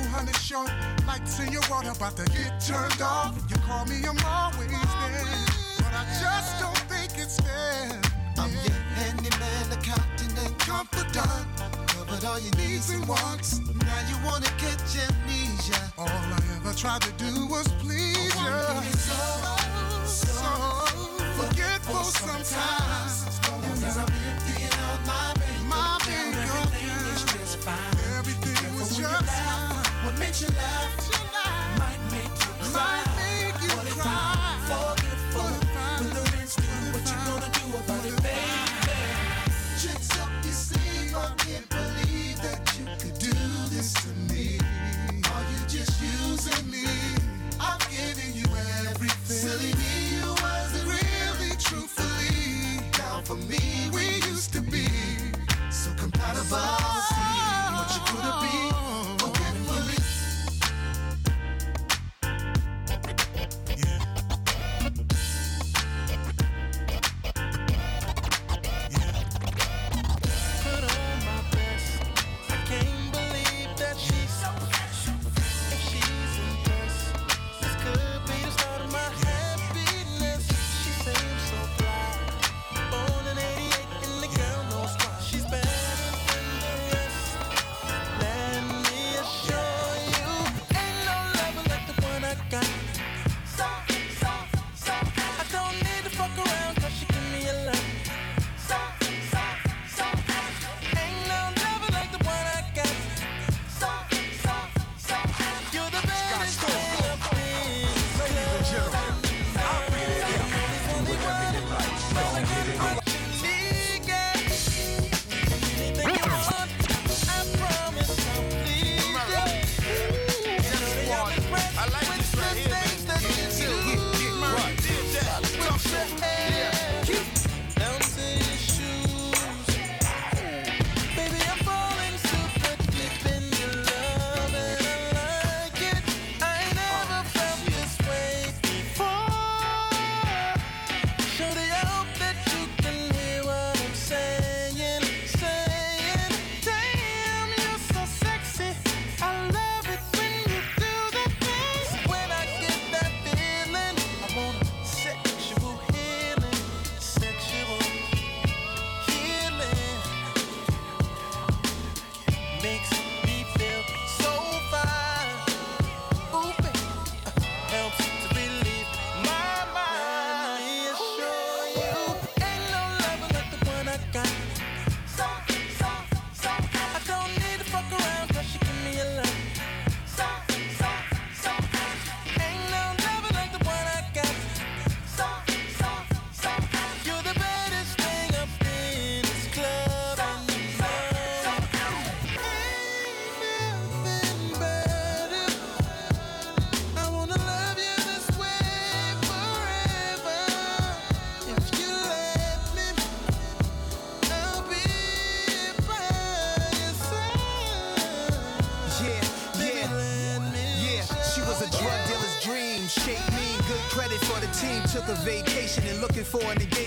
hundred 0.06 0.36
short, 0.36 0.70
lights 1.06 1.38
in 1.40 1.52
your 1.52 1.62
water 1.70 1.90
about 1.90 2.16
to 2.16 2.24
get 2.32 2.60
turned 2.60 3.00
off. 3.02 3.36
You 3.48 3.56
call 3.66 3.84
me, 3.86 4.02
I'm 4.04 4.18
always 4.24 4.70
there. 4.70 5.24
But 5.78 5.92
I 5.92 6.04
just 6.20 6.60
don't 6.60 6.76
think 6.90 7.18
it's 7.18 7.40
fair. 7.40 8.00
I'm 8.38 8.50
your 8.50 8.78
handyman, 8.98 9.72
accountant, 9.72 10.38
and 10.44 10.58
confidant. 10.58 11.46
Covered 11.88 12.24
all 12.24 12.38
your 12.38 12.54
needs 12.56 12.90
and 12.90 13.06
wants. 13.08 13.60
Now 13.60 14.00
you 14.08 14.16
wanna 14.24 14.50
catch 14.58 14.96
amnesia. 14.96 15.92
All 15.98 16.08
I 16.08 16.40
ever 16.56 16.74
tried 16.76 17.02
to 17.02 17.12
do 17.12 17.46
was 17.46 17.68
please 17.78 18.34
you. 18.34 18.50
Oh, 18.50 18.82
so, 18.96 20.04
so 20.06 20.50
forgetful 21.40 22.04
sometimes. 22.04 23.40
Long 23.48 23.82
as 23.82 23.96
I'm 23.96 24.08
emptying 24.28 24.73
you 30.40 30.48
might 31.78 32.02
make 32.10 32.34
you 32.42 32.52
cry. 32.72 33.02
The 35.98 36.22
rent's 36.36 36.56
due, 36.56 36.92
what 36.92 37.04
you 37.06 37.18
gonna 37.26 37.50
do 37.52 37.64
about 37.78 38.04
it, 38.04 38.22
baby? 38.22 38.98
Tricks 39.80 40.10
up 40.20 40.30
your 40.42 40.52
sleeve, 40.52 41.14
I 41.14 41.32
can't 41.38 41.68
believe 41.68 42.42
that 42.42 42.60
you 42.78 42.84
could 42.98 43.18
do 43.18 43.34
this 43.70 43.92
to 43.94 44.08
me. 44.32 44.58
Are 45.30 45.44
you 45.52 45.60
just 45.68 46.02
using 46.02 46.70
me? 46.70 46.86
I'm 47.60 47.78
giving 47.90 48.34
you 48.34 48.46
everything. 48.88 49.38
Silly 49.38 49.72
me, 49.74 50.18
you 50.18 50.28
wasn't 50.42 50.86
really 50.86 51.54
for 53.24 53.36
me. 53.48 53.88
We 53.92 54.16
used 54.28 54.52
to 54.52 54.60
be 54.60 54.86
so 55.70 55.90
compatible. 55.96 56.83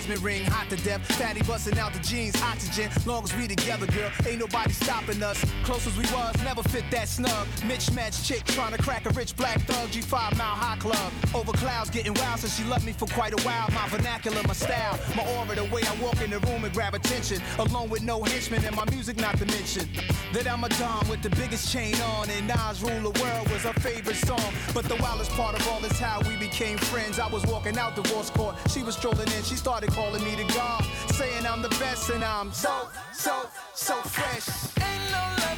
Engagement 0.07 0.21
ring. 0.21 0.45
Hot 0.51 0.69
to 0.69 0.77
death. 0.83 1.05
Fatty 1.17 1.41
busting 1.43 1.77
out 1.79 1.93
the 1.93 1.99
jeans. 1.99 2.39
Oxygen. 2.41 2.89
Long 3.05 3.23
as 3.23 3.35
we 3.35 3.47
together, 3.47 3.85
girl. 3.87 4.11
Ain't 4.25 4.39
nobody 4.39 4.71
stopping 4.71 5.21
us. 5.23 5.43
Close 5.67 5.85
as 5.85 5.97
we 5.97 6.05
was, 6.15 6.33
never 6.45 6.63
fit 6.63 6.85
that 6.91 7.09
snug. 7.09 7.45
Mitch 7.65 7.91
match 7.91 8.23
chick 8.23 8.41
trying 8.45 8.71
to 8.71 8.81
crack 8.81 9.05
a 9.05 9.09
rich 9.09 9.35
black 9.35 9.59
thug. 9.63 9.89
G5 9.89 10.37
Mile 10.37 10.55
High 10.55 10.77
Club. 10.77 11.11
Over 11.35 11.51
clouds 11.51 11.89
getting 11.89 12.13
wild 12.13 12.39
since 12.39 12.55
she 12.55 12.63
loved 12.63 12.85
me 12.85 12.93
for 12.93 13.05
quite 13.07 13.33
a 13.37 13.43
while. 13.43 13.67
My 13.71 13.85
vernacular, 13.89 14.41
my 14.47 14.53
style, 14.53 14.97
my 15.17 15.27
aura, 15.35 15.55
the 15.55 15.65
way 15.65 15.81
I 15.83 15.93
walk 16.01 16.21
in 16.21 16.29
the 16.29 16.39
room 16.39 16.63
and 16.63 16.73
grab 16.73 16.93
attention. 16.93 17.41
Alone 17.59 17.89
with 17.89 18.01
no 18.01 18.23
henchmen 18.23 18.63
and 18.63 18.77
my 18.77 18.85
music 18.91 19.17
not 19.17 19.37
to 19.39 19.45
mention. 19.45 19.89
That 20.31 20.47
I'm 20.47 20.63
a 20.63 20.69
Don 20.69 21.05
with 21.09 21.21
the 21.21 21.31
biggest 21.31 21.69
chain 21.69 21.95
on 22.15 22.29
and 22.29 22.47
Nas 22.47 22.81
Rule 22.81 23.11
the 23.11 23.21
World 23.21 23.49
was 23.51 23.63
her 23.63 23.73
favorite 23.73 24.15
song. 24.15 24.53
But 24.73 24.85
the 24.85 24.95
wildest 24.95 25.31
part 25.31 25.59
of 25.59 25.67
all 25.67 25.83
is 25.83 25.99
how 25.99 26.21
we 26.29 26.37
became 26.37 26.77
friends. 26.77 27.19
I 27.19 27.27
was 27.27 27.45
walking 27.45 27.77
out 27.77 27.93
divorce 27.93 28.29
court, 28.29 28.55
she 28.69 28.83
was 28.83 28.95
strolling 28.95 29.27
in, 29.35 29.43
she 29.43 29.55
started 29.55 29.91
calling 29.91 30.23
me 30.23 30.33
the 30.35 30.47
God, 30.53 30.85
saying 31.11 31.45
I'm 31.45 31.61
the 31.61 31.75
best 31.75 32.09
and 32.09 32.23
I'm 32.23 32.53
so, 32.53 32.87
so, 33.11 33.49
so 33.73 33.95
fresh. 33.95 34.47
Ain't 34.81 35.11
no 35.11 35.43
level 35.43 35.56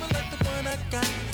got. 0.91 1.28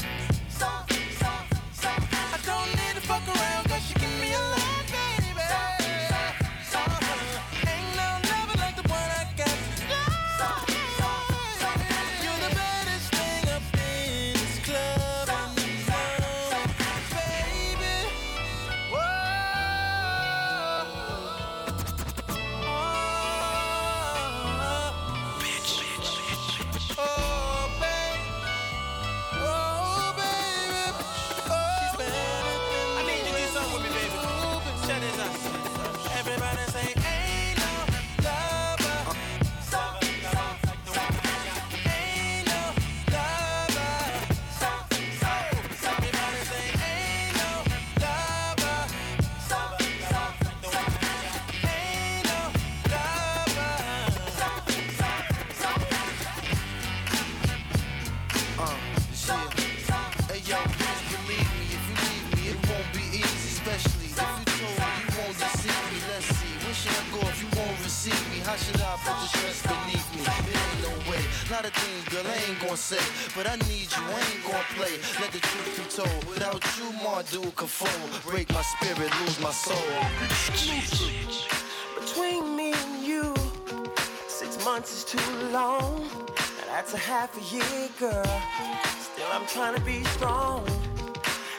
Be 89.86 90.04
strong. 90.06 90.66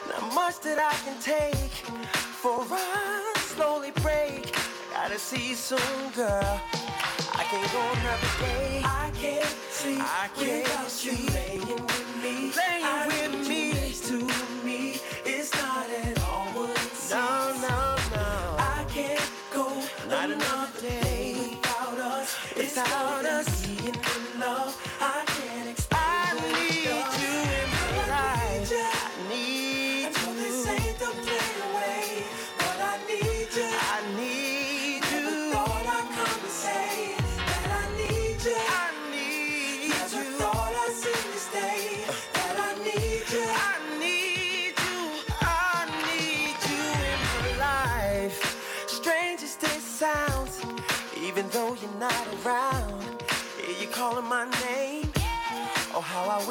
Not 0.09 0.33
much 0.33 0.59
that 0.59 0.79
I 0.79 0.93
can 1.05 1.17
take 1.21 1.71
for 2.41 2.65
I 2.69 3.33
slowly 3.37 3.91
break. 4.03 4.53
Gotta 4.91 5.17
see 5.17 5.53
soon, 5.53 6.11
girl. 6.13 6.61
I 7.33 7.43
can't 7.49 7.71
go 7.71 7.81
another 7.99 8.33
day. 8.39 8.81
I 8.83 9.11
can't 9.21 9.55
see 9.71 9.99
I 9.99 10.27
can't 10.35 10.67
without 10.67 11.05
you 11.05 11.15
playing 11.31 11.67
with 11.67 12.23
me. 12.23 12.51
Playing 12.51 12.83
I 12.83 13.07
with 13.07 13.47
me. 13.47 13.73
To 14.07 14.17
me. 14.65 14.99
It's 15.25 15.53
not 15.53 15.89
at 15.89 16.21
all 16.23 16.47
what 16.55 16.69
it 16.71 16.95
seems. 16.95 17.11
No, 17.11 17.67
no, 17.67 17.95
no. 18.15 18.55
I 18.59 18.85
can't 18.89 19.31
go 19.53 19.71
not 20.09 20.29
another 20.31 20.81
day 20.81 21.55
without 21.61 21.99
us. 21.99 22.37
It's 22.55 22.75
without 22.75 23.25
us. 23.25 23.65
Being 23.65 23.95
in 23.95 24.39
love, 24.39 24.75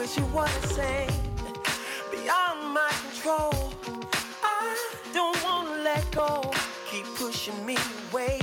wish 0.07 0.19
you 0.19 0.25
the 0.61 0.69
same. 0.69 1.11
Beyond 2.13 2.75
my 2.75 2.91
control. 3.03 3.73
I 4.43 4.77
don't 5.13 5.43
wanna 5.43 5.83
let 5.83 6.09
go. 6.13 6.53
Keep 6.91 7.07
pushing 7.17 7.67
me 7.67 7.77
away. 8.11 8.39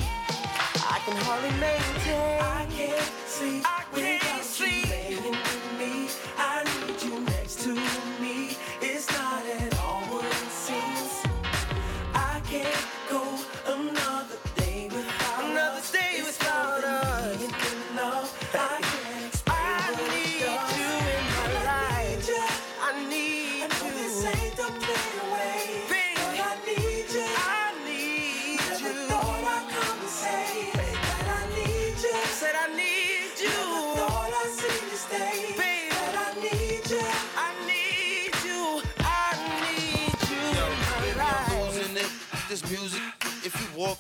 I 0.94 1.00
can 1.06 1.16
hardly 1.26 1.52
maintain. 1.62 2.42
I 2.42 2.66
can't 2.76 3.12
see. 3.28 3.62
I 3.64 3.73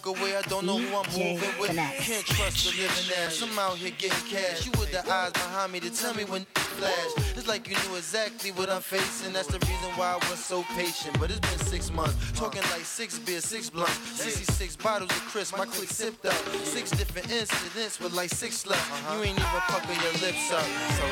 walk 0.06 0.18
away, 0.18 0.36
I 0.36 0.42
don't 0.44 0.66
know 0.66 0.78
who 0.78 0.96
I'm 0.96 1.06
moving 1.12 1.50
with. 1.60 1.76
Can't 1.76 2.26
trust 2.26 2.66
the 2.66 2.82
living 2.82 3.16
ass. 3.18 3.42
I'm 3.42 3.58
out 3.60 3.78
here 3.78 3.92
getting 3.98 4.28
cash. 4.28 4.66
You 4.66 4.72
with 4.80 4.92
the 4.92 5.08
eyes 5.10 5.32
behind 5.32 5.72
me 5.72 5.80
to 5.82 5.90
tell 5.90 6.14
me 6.14 6.24
when 6.26 6.46
flash. 6.84 7.38
It's 7.38 7.48
like 7.48 7.68
you 7.68 7.76
knew 7.84 7.96
exactly 7.96 8.52
what 8.52 8.70
I'm 8.70 8.82
facing. 8.82 9.34
That's 9.34 9.48
the 9.48 9.60
reason 9.60 9.90
why 9.96 10.18
I 10.18 10.30
was 10.30 10.40
so 10.40 10.64
patient. 10.76 11.20
But 11.20 11.32
it's 11.32 11.40
been 11.40 11.60
six 11.60 11.92
months. 11.92 12.16
Talking 12.34 12.62
like 12.72 12.86
six 12.86 13.20
beers, 13.20 13.46
six 13.46 13.70
blunts, 13.70 13.98
66 14.22 14.76
bottles 14.78 15.12
of 15.12 15.24
crisp. 15.32 15.58
My 15.58 15.66
click 15.66 15.90
sipped 15.90 16.26
up. 16.26 16.40
Six 16.64 16.92
different 16.92 17.32
incidents 17.32 18.00
with 18.00 18.14
like 18.14 18.30
six 18.30 18.66
left. 18.66 18.88
You 19.14 19.24
ain't 19.24 19.40
even 19.40 19.64
pucker 19.72 19.94
your 19.94 20.16
lips 20.26 20.52
up. 20.52 20.68
So 20.98 21.06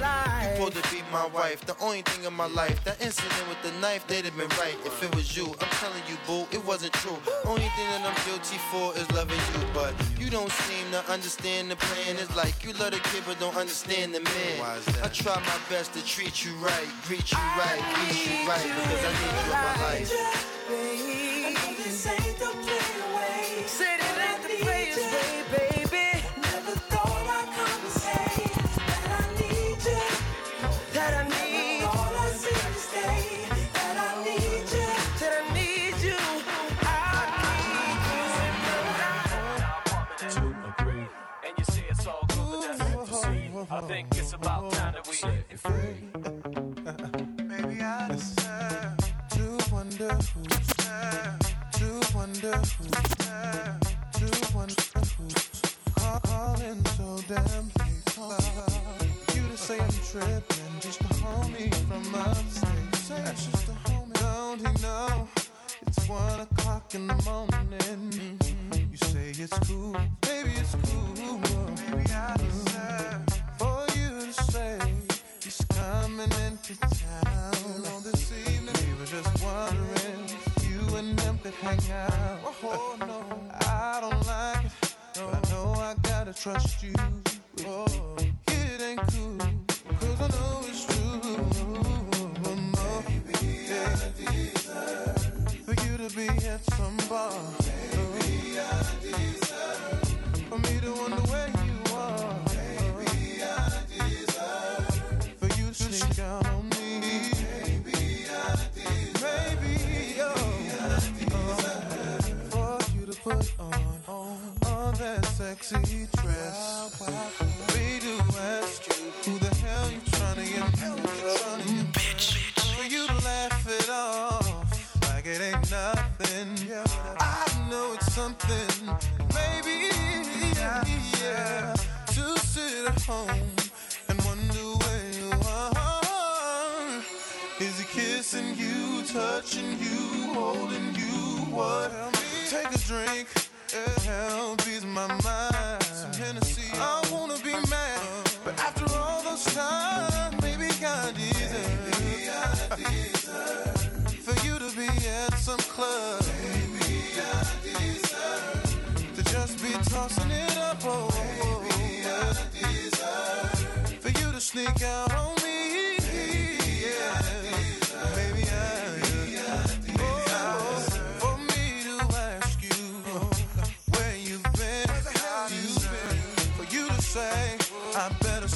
that. 0.00 0.58
You 0.58 0.64
supposed 0.64 0.84
to 0.84 0.94
be 0.94 1.02
my 1.12 1.26
wife. 1.26 1.64
The 1.64 1.76
only 1.80 2.02
thing 2.02 2.24
in 2.24 2.34
my 2.34 2.46
life. 2.46 2.82
That 2.84 3.00
incident 3.00 3.44
with 3.48 3.60
the 3.62 3.72
knife, 3.80 4.06
they'd 4.06 4.24
have 4.24 4.36
been 4.36 4.48
right 4.58 4.76
if 4.84 5.02
it 5.02 5.14
was 5.14 5.36
you. 5.36 5.46
I'm 5.60 5.72
telling 5.82 6.02
you, 6.08 6.16
boo, 6.26 6.46
it 6.50 6.64
wasn't 6.64 6.92
true. 6.94 7.18
Only 7.44 7.68
thing 7.76 7.88
that 7.92 8.02
I'm 8.04 8.18
guilty 8.26 8.58
for 8.70 8.96
is 8.96 9.10
loving 9.12 9.38
you. 9.52 9.66
But 9.72 9.94
you 10.18 10.30
don't 10.30 10.50
seem 10.50 10.90
to 10.92 11.00
understand 11.10 11.70
the 11.70 11.76
plan. 11.76 12.16
It's 12.16 12.34
like 12.36 12.64
you 12.64 12.72
love 12.74 12.92
the 12.92 13.00
kid 13.10 13.22
but 13.26 13.38
don't 13.38 13.56
understand 13.56 14.14
the 14.14 14.20
man. 14.20 14.60
I 15.02 15.08
try 15.22 15.34
my 15.34 15.58
best 15.68 15.92
to 15.94 16.04
treat 16.04 16.44
you 16.44 16.52
right, 16.54 16.88
greet 17.06 17.32
you 17.32 17.38
right, 17.38 17.82
greet 17.94 18.26
you 18.26 18.48
right 18.48 18.62
because 18.62 19.04
I 19.04 19.12
need 19.20 19.34
you 19.34 19.44
in 19.44 19.60
my 19.62 19.74
life. 19.82 21.27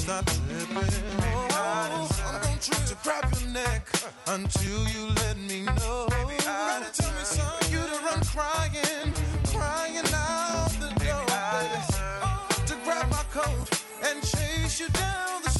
stop 0.03 0.25
tripping. 0.25 0.77
Oh, 1.21 1.47
I'm 2.27 2.41
going 2.41 2.59
to 2.59 2.71
try 2.71 2.85
to 2.91 2.97
grab 3.03 3.23
your 3.39 3.49
neck 3.51 3.87
until 4.27 4.79
you 4.89 5.07
let 5.23 5.37
me 5.37 5.61
know. 5.79 6.07
Baby, 6.09 6.43
tell 6.91 7.11
me 7.17 7.23
son, 7.23 7.53
you 7.71 7.79
to 7.79 7.97
run 8.03 8.19
crying, 8.35 9.13
crying 9.47 10.07
out 10.13 10.71
the 10.83 10.89
door, 10.99 11.23
baby. 11.55 11.81
Oh, 12.21 12.47
to 12.65 12.75
grab 12.83 13.09
my 13.09 13.23
coat 13.31 13.67
and 14.03 14.21
chase 14.21 14.81
you 14.81 14.89
down 14.89 15.41
the 15.43 15.52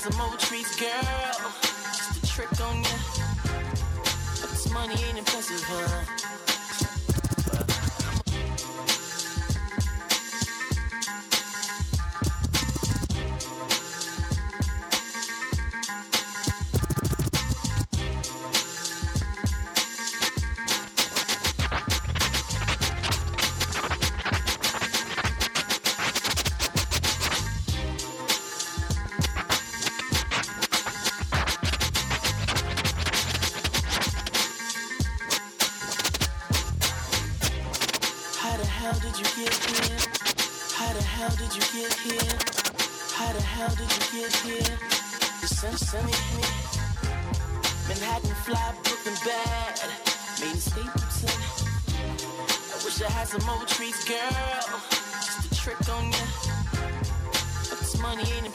some 0.00 0.16
more 0.16 0.34
treats, 0.38 0.76
girl. 0.76 1.39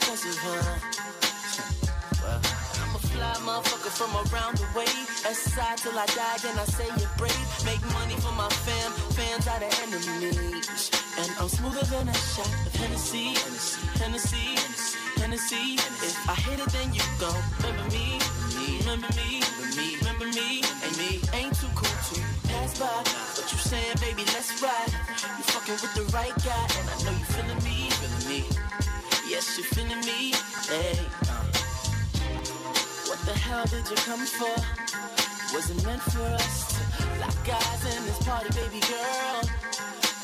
expensive, 0.06 0.38
huh? 0.42 0.78
I'm 2.82 2.94
a 2.94 2.98
fly 2.98 3.34
motherfucker 3.42 3.90
from 3.90 4.14
around 4.14 4.58
the 4.58 4.66
way. 4.78 4.86
Aside 5.26 5.78
till 5.78 5.98
I 5.98 6.06
die, 6.06 6.38
then 6.42 6.58
I 6.58 6.64
say 6.64 6.86
it 6.86 7.10
brave. 7.18 7.34
Make 7.64 7.82
money 7.92 8.14
for 8.22 8.32
my 8.32 8.48
fam, 8.48 8.92
fans 9.18 9.48
are 9.48 9.58
the 9.58 9.70
enemies. 9.82 10.90
And 11.18 11.30
I'm 11.40 11.48
smoother 11.48 11.84
than 11.90 12.08
a 12.08 12.14
shot 12.14 12.46
of 12.66 12.74
Hennessy, 12.74 13.34
Hennessy, 13.34 13.74
Hennessy, 13.98 14.54
Hennessy. 15.18 15.74
If 15.74 16.28
I 16.28 16.34
hit 16.34 16.60
it, 16.60 16.70
then 16.70 16.94
you 16.94 17.02
go. 17.18 17.32
Remember 17.66 17.90
me, 17.90 18.20
remember 18.86 19.10
me, 19.18 19.42
remember 19.98 20.26
me, 20.30 20.62
and 20.84 20.94
me. 20.98 21.18
Ain't 21.34 21.54
too 21.58 21.70
cool 21.74 21.90
to 21.90 22.16
pass 22.46 22.78
by. 22.78 22.86
What 22.86 23.46
you 23.50 23.58
saying, 23.58 23.96
baby? 24.00 24.22
Let's 24.30 24.54
ride. 24.62 24.92
You 25.38 25.44
fucking 25.50 25.78
with 25.82 25.94
the 25.98 26.06
right 26.14 26.36
guy. 26.46 26.75
Hell 33.46 33.64
did 33.70 33.86
you 33.88 33.96
come 34.02 34.26
for? 34.26 34.56
Was 35.54 35.70
it 35.70 35.78
meant 35.86 36.02
for 36.02 36.26
us 36.34 36.74
to 36.98 37.04
lock 37.22 37.46
eyes 37.46 37.82
in 37.94 38.02
this 38.06 38.18
party, 38.26 38.50
baby 38.58 38.82
girl? 38.90 39.40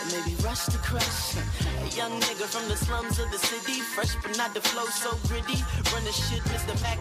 Or 0.01 0.07
maybe 0.11 0.35
rush 0.43 0.67
to 0.67 0.79
crush? 0.79 1.39
A 1.39 1.89
young 1.95 2.15
nigga 2.27 2.47
from 2.51 2.67
the 2.69 2.77
slums 2.77 3.19
of 3.23 3.31
the 3.31 3.39
city, 3.39 3.81
fresh 3.95 4.15
but 4.23 4.37
not 4.37 4.55
the 4.55 4.61
flow 4.61 4.87
so 4.87 5.11
gritty. 5.29 5.63
Run 5.95 6.05
the 6.05 6.13
shit, 6.13 6.43
Mr. 6.51 6.75
Mac. 6.83 6.99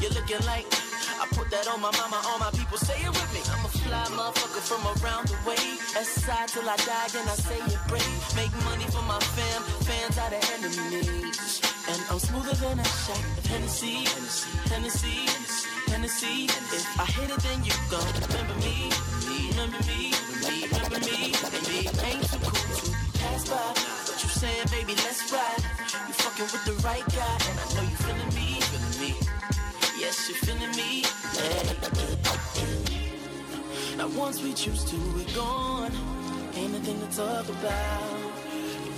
You're 0.00 0.14
looking 0.14 0.44
like 0.46 0.66
I 1.22 1.26
put 1.32 1.50
that 1.50 1.66
on 1.68 1.80
my 1.80 1.90
mama, 1.98 2.20
all 2.28 2.38
my 2.38 2.50
people 2.50 2.78
say 2.78 2.98
it 3.02 3.10
with 3.10 3.30
me. 3.34 3.40
I'm 3.50 3.64
a 3.64 3.68
fly 3.68 4.04
motherfucker 4.14 4.62
from 4.70 4.82
around 5.02 5.26
the 5.28 5.38
way. 5.48 5.80
Aside 5.98 6.48
till 6.48 6.68
I 6.68 6.76
die, 6.76 7.08
then 7.12 7.26
I 7.26 7.36
say 7.48 7.58
it 7.58 7.80
brave. 7.88 8.22
Make 8.36 8.54
money 8.64 8.86
for 8.94 9.02
my 9.02 9.18
fam, 9.34 9.62
fans 9.82 10.18
are 10.18 10.30
the 10.30 10.40
enemies. 10.54 11.75
And 11.88 12.02
I'm 12.10 12.18
smoother 12.18 12.54
than 12.54 12.80
a 12.80 12.84
shot 12.84 13.24
of 13.38 13.46
Hennessy, 13.46 14.04
Hennessy, 14.70 15.26
Hennessy. 15.86 16.44
If 16.46 17.00
I 17.00 17.04
hit 17.06 17.30
it, 17.30 17.40
then 17.46 17.62
you 17.62 17.72
gon' 17.88 18.02
remember 18.26 18.54
me, 18.58 18.90
remember 19.22 19.78
me, 19.86 20.10
remember 20.42 20.98
me, 21.06 21.30
and 21.30 21.66
me. 21.70 21.86
Ain't 22.02 22.26
too 22.26 22.42
cool 22.42 22.74
to 22.74 22.90
pass 23.18 23.48
by. 23.48 23.70
What 24.10 24.18
you 24.20 24.28
saying, 24.28 24.66
baby? 24.72 24.94
Let's 24.98 25.30
ride. 25.30 25.62
You 26.08 26.14
fucking 26.14 26.48
with 26.50 26.64
the 26.66 26.74
right 26.82 27.06
guy, 27.14 27.38
and 27.46 27.56
I 27.60 27.66
know 27.74 27.84
you 27.86 27.96
feeling 28.02 28.32
me, 28.34 28.60
feeling 28.66 28.96
me. 28.98 29.14
Yes, 29.96 30.28
you're 30.28 30.38
feeling 30.42 30.74
me. 30.74 31.04
Now 33.96 34.08
once 34.18 34.42
we 34.42 34.52
choose 34.54 34.82
to, 34.90 34.96
we're 35.14 35.34
gone. 35.36 35.92
Ain't 36.56 36.72
nothing 36.72 36.98
to 36.98 37.16
talk 37.16 37.48
about. 37.48 38.45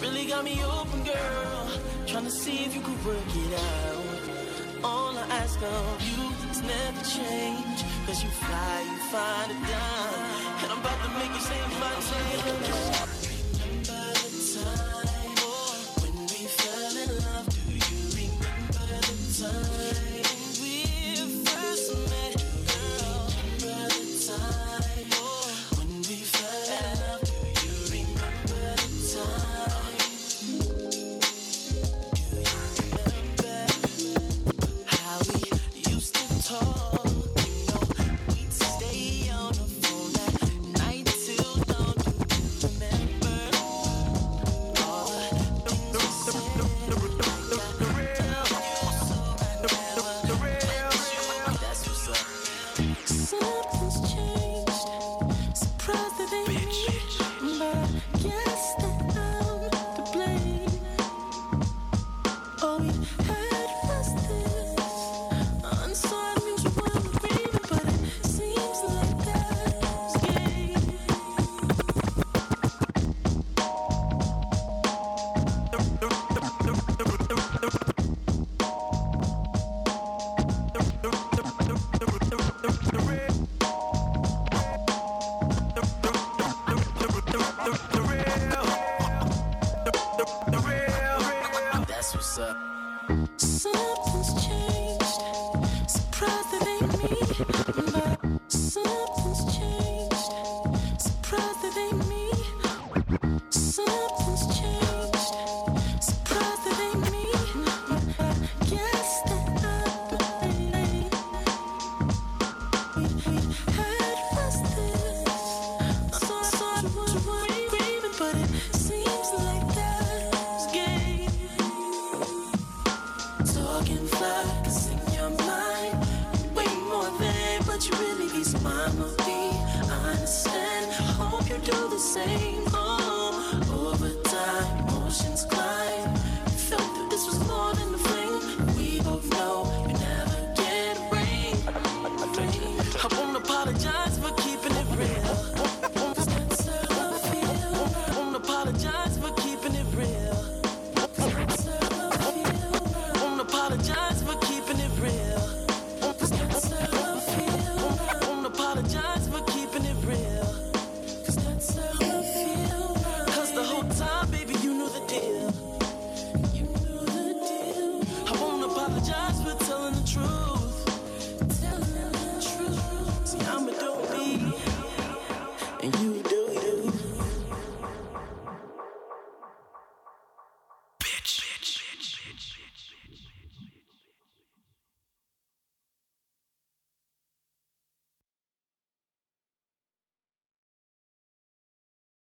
Really 0.01 0.27
got 0.27 0.45
me 0.45 0.63
open, 0.63 1.03
girl. 1.03 1.69
Trying 2.07 2.25
to 2.25 2.31
see 2.31 2.65
if 2.65 2.75
you 2.75 2.81
could 2.81 3.05
work 3.05 3.19
it 3.29 3.55
out. 3.55 4.85
All 4.85 5.17
I 5.19 5.27
ask 5.43 5.61
of 5.61 6.03
you 6.09 6.31
is 6.51 6.63
never 6.63 7.03
change. 7.03 7.83
Cause 8.07 8.23
you 8.23 8.31
fly, 8.31 8.81
you 8.91 8.99
find 9.11 9.51
a 9.51 9.55
dime. 9.55 10.63
And 10.63 10.73
I'm 10.73 10.79
about 10.79 11.03
to 11.03 11.11
make 11.19 11.33
you 11.35 11.41
say 11.41 11.61
my 11.83 11.95
name. 12.15 13.09
Remember 13.67 14.15
the 14.31 14.41
time 14.63 15.08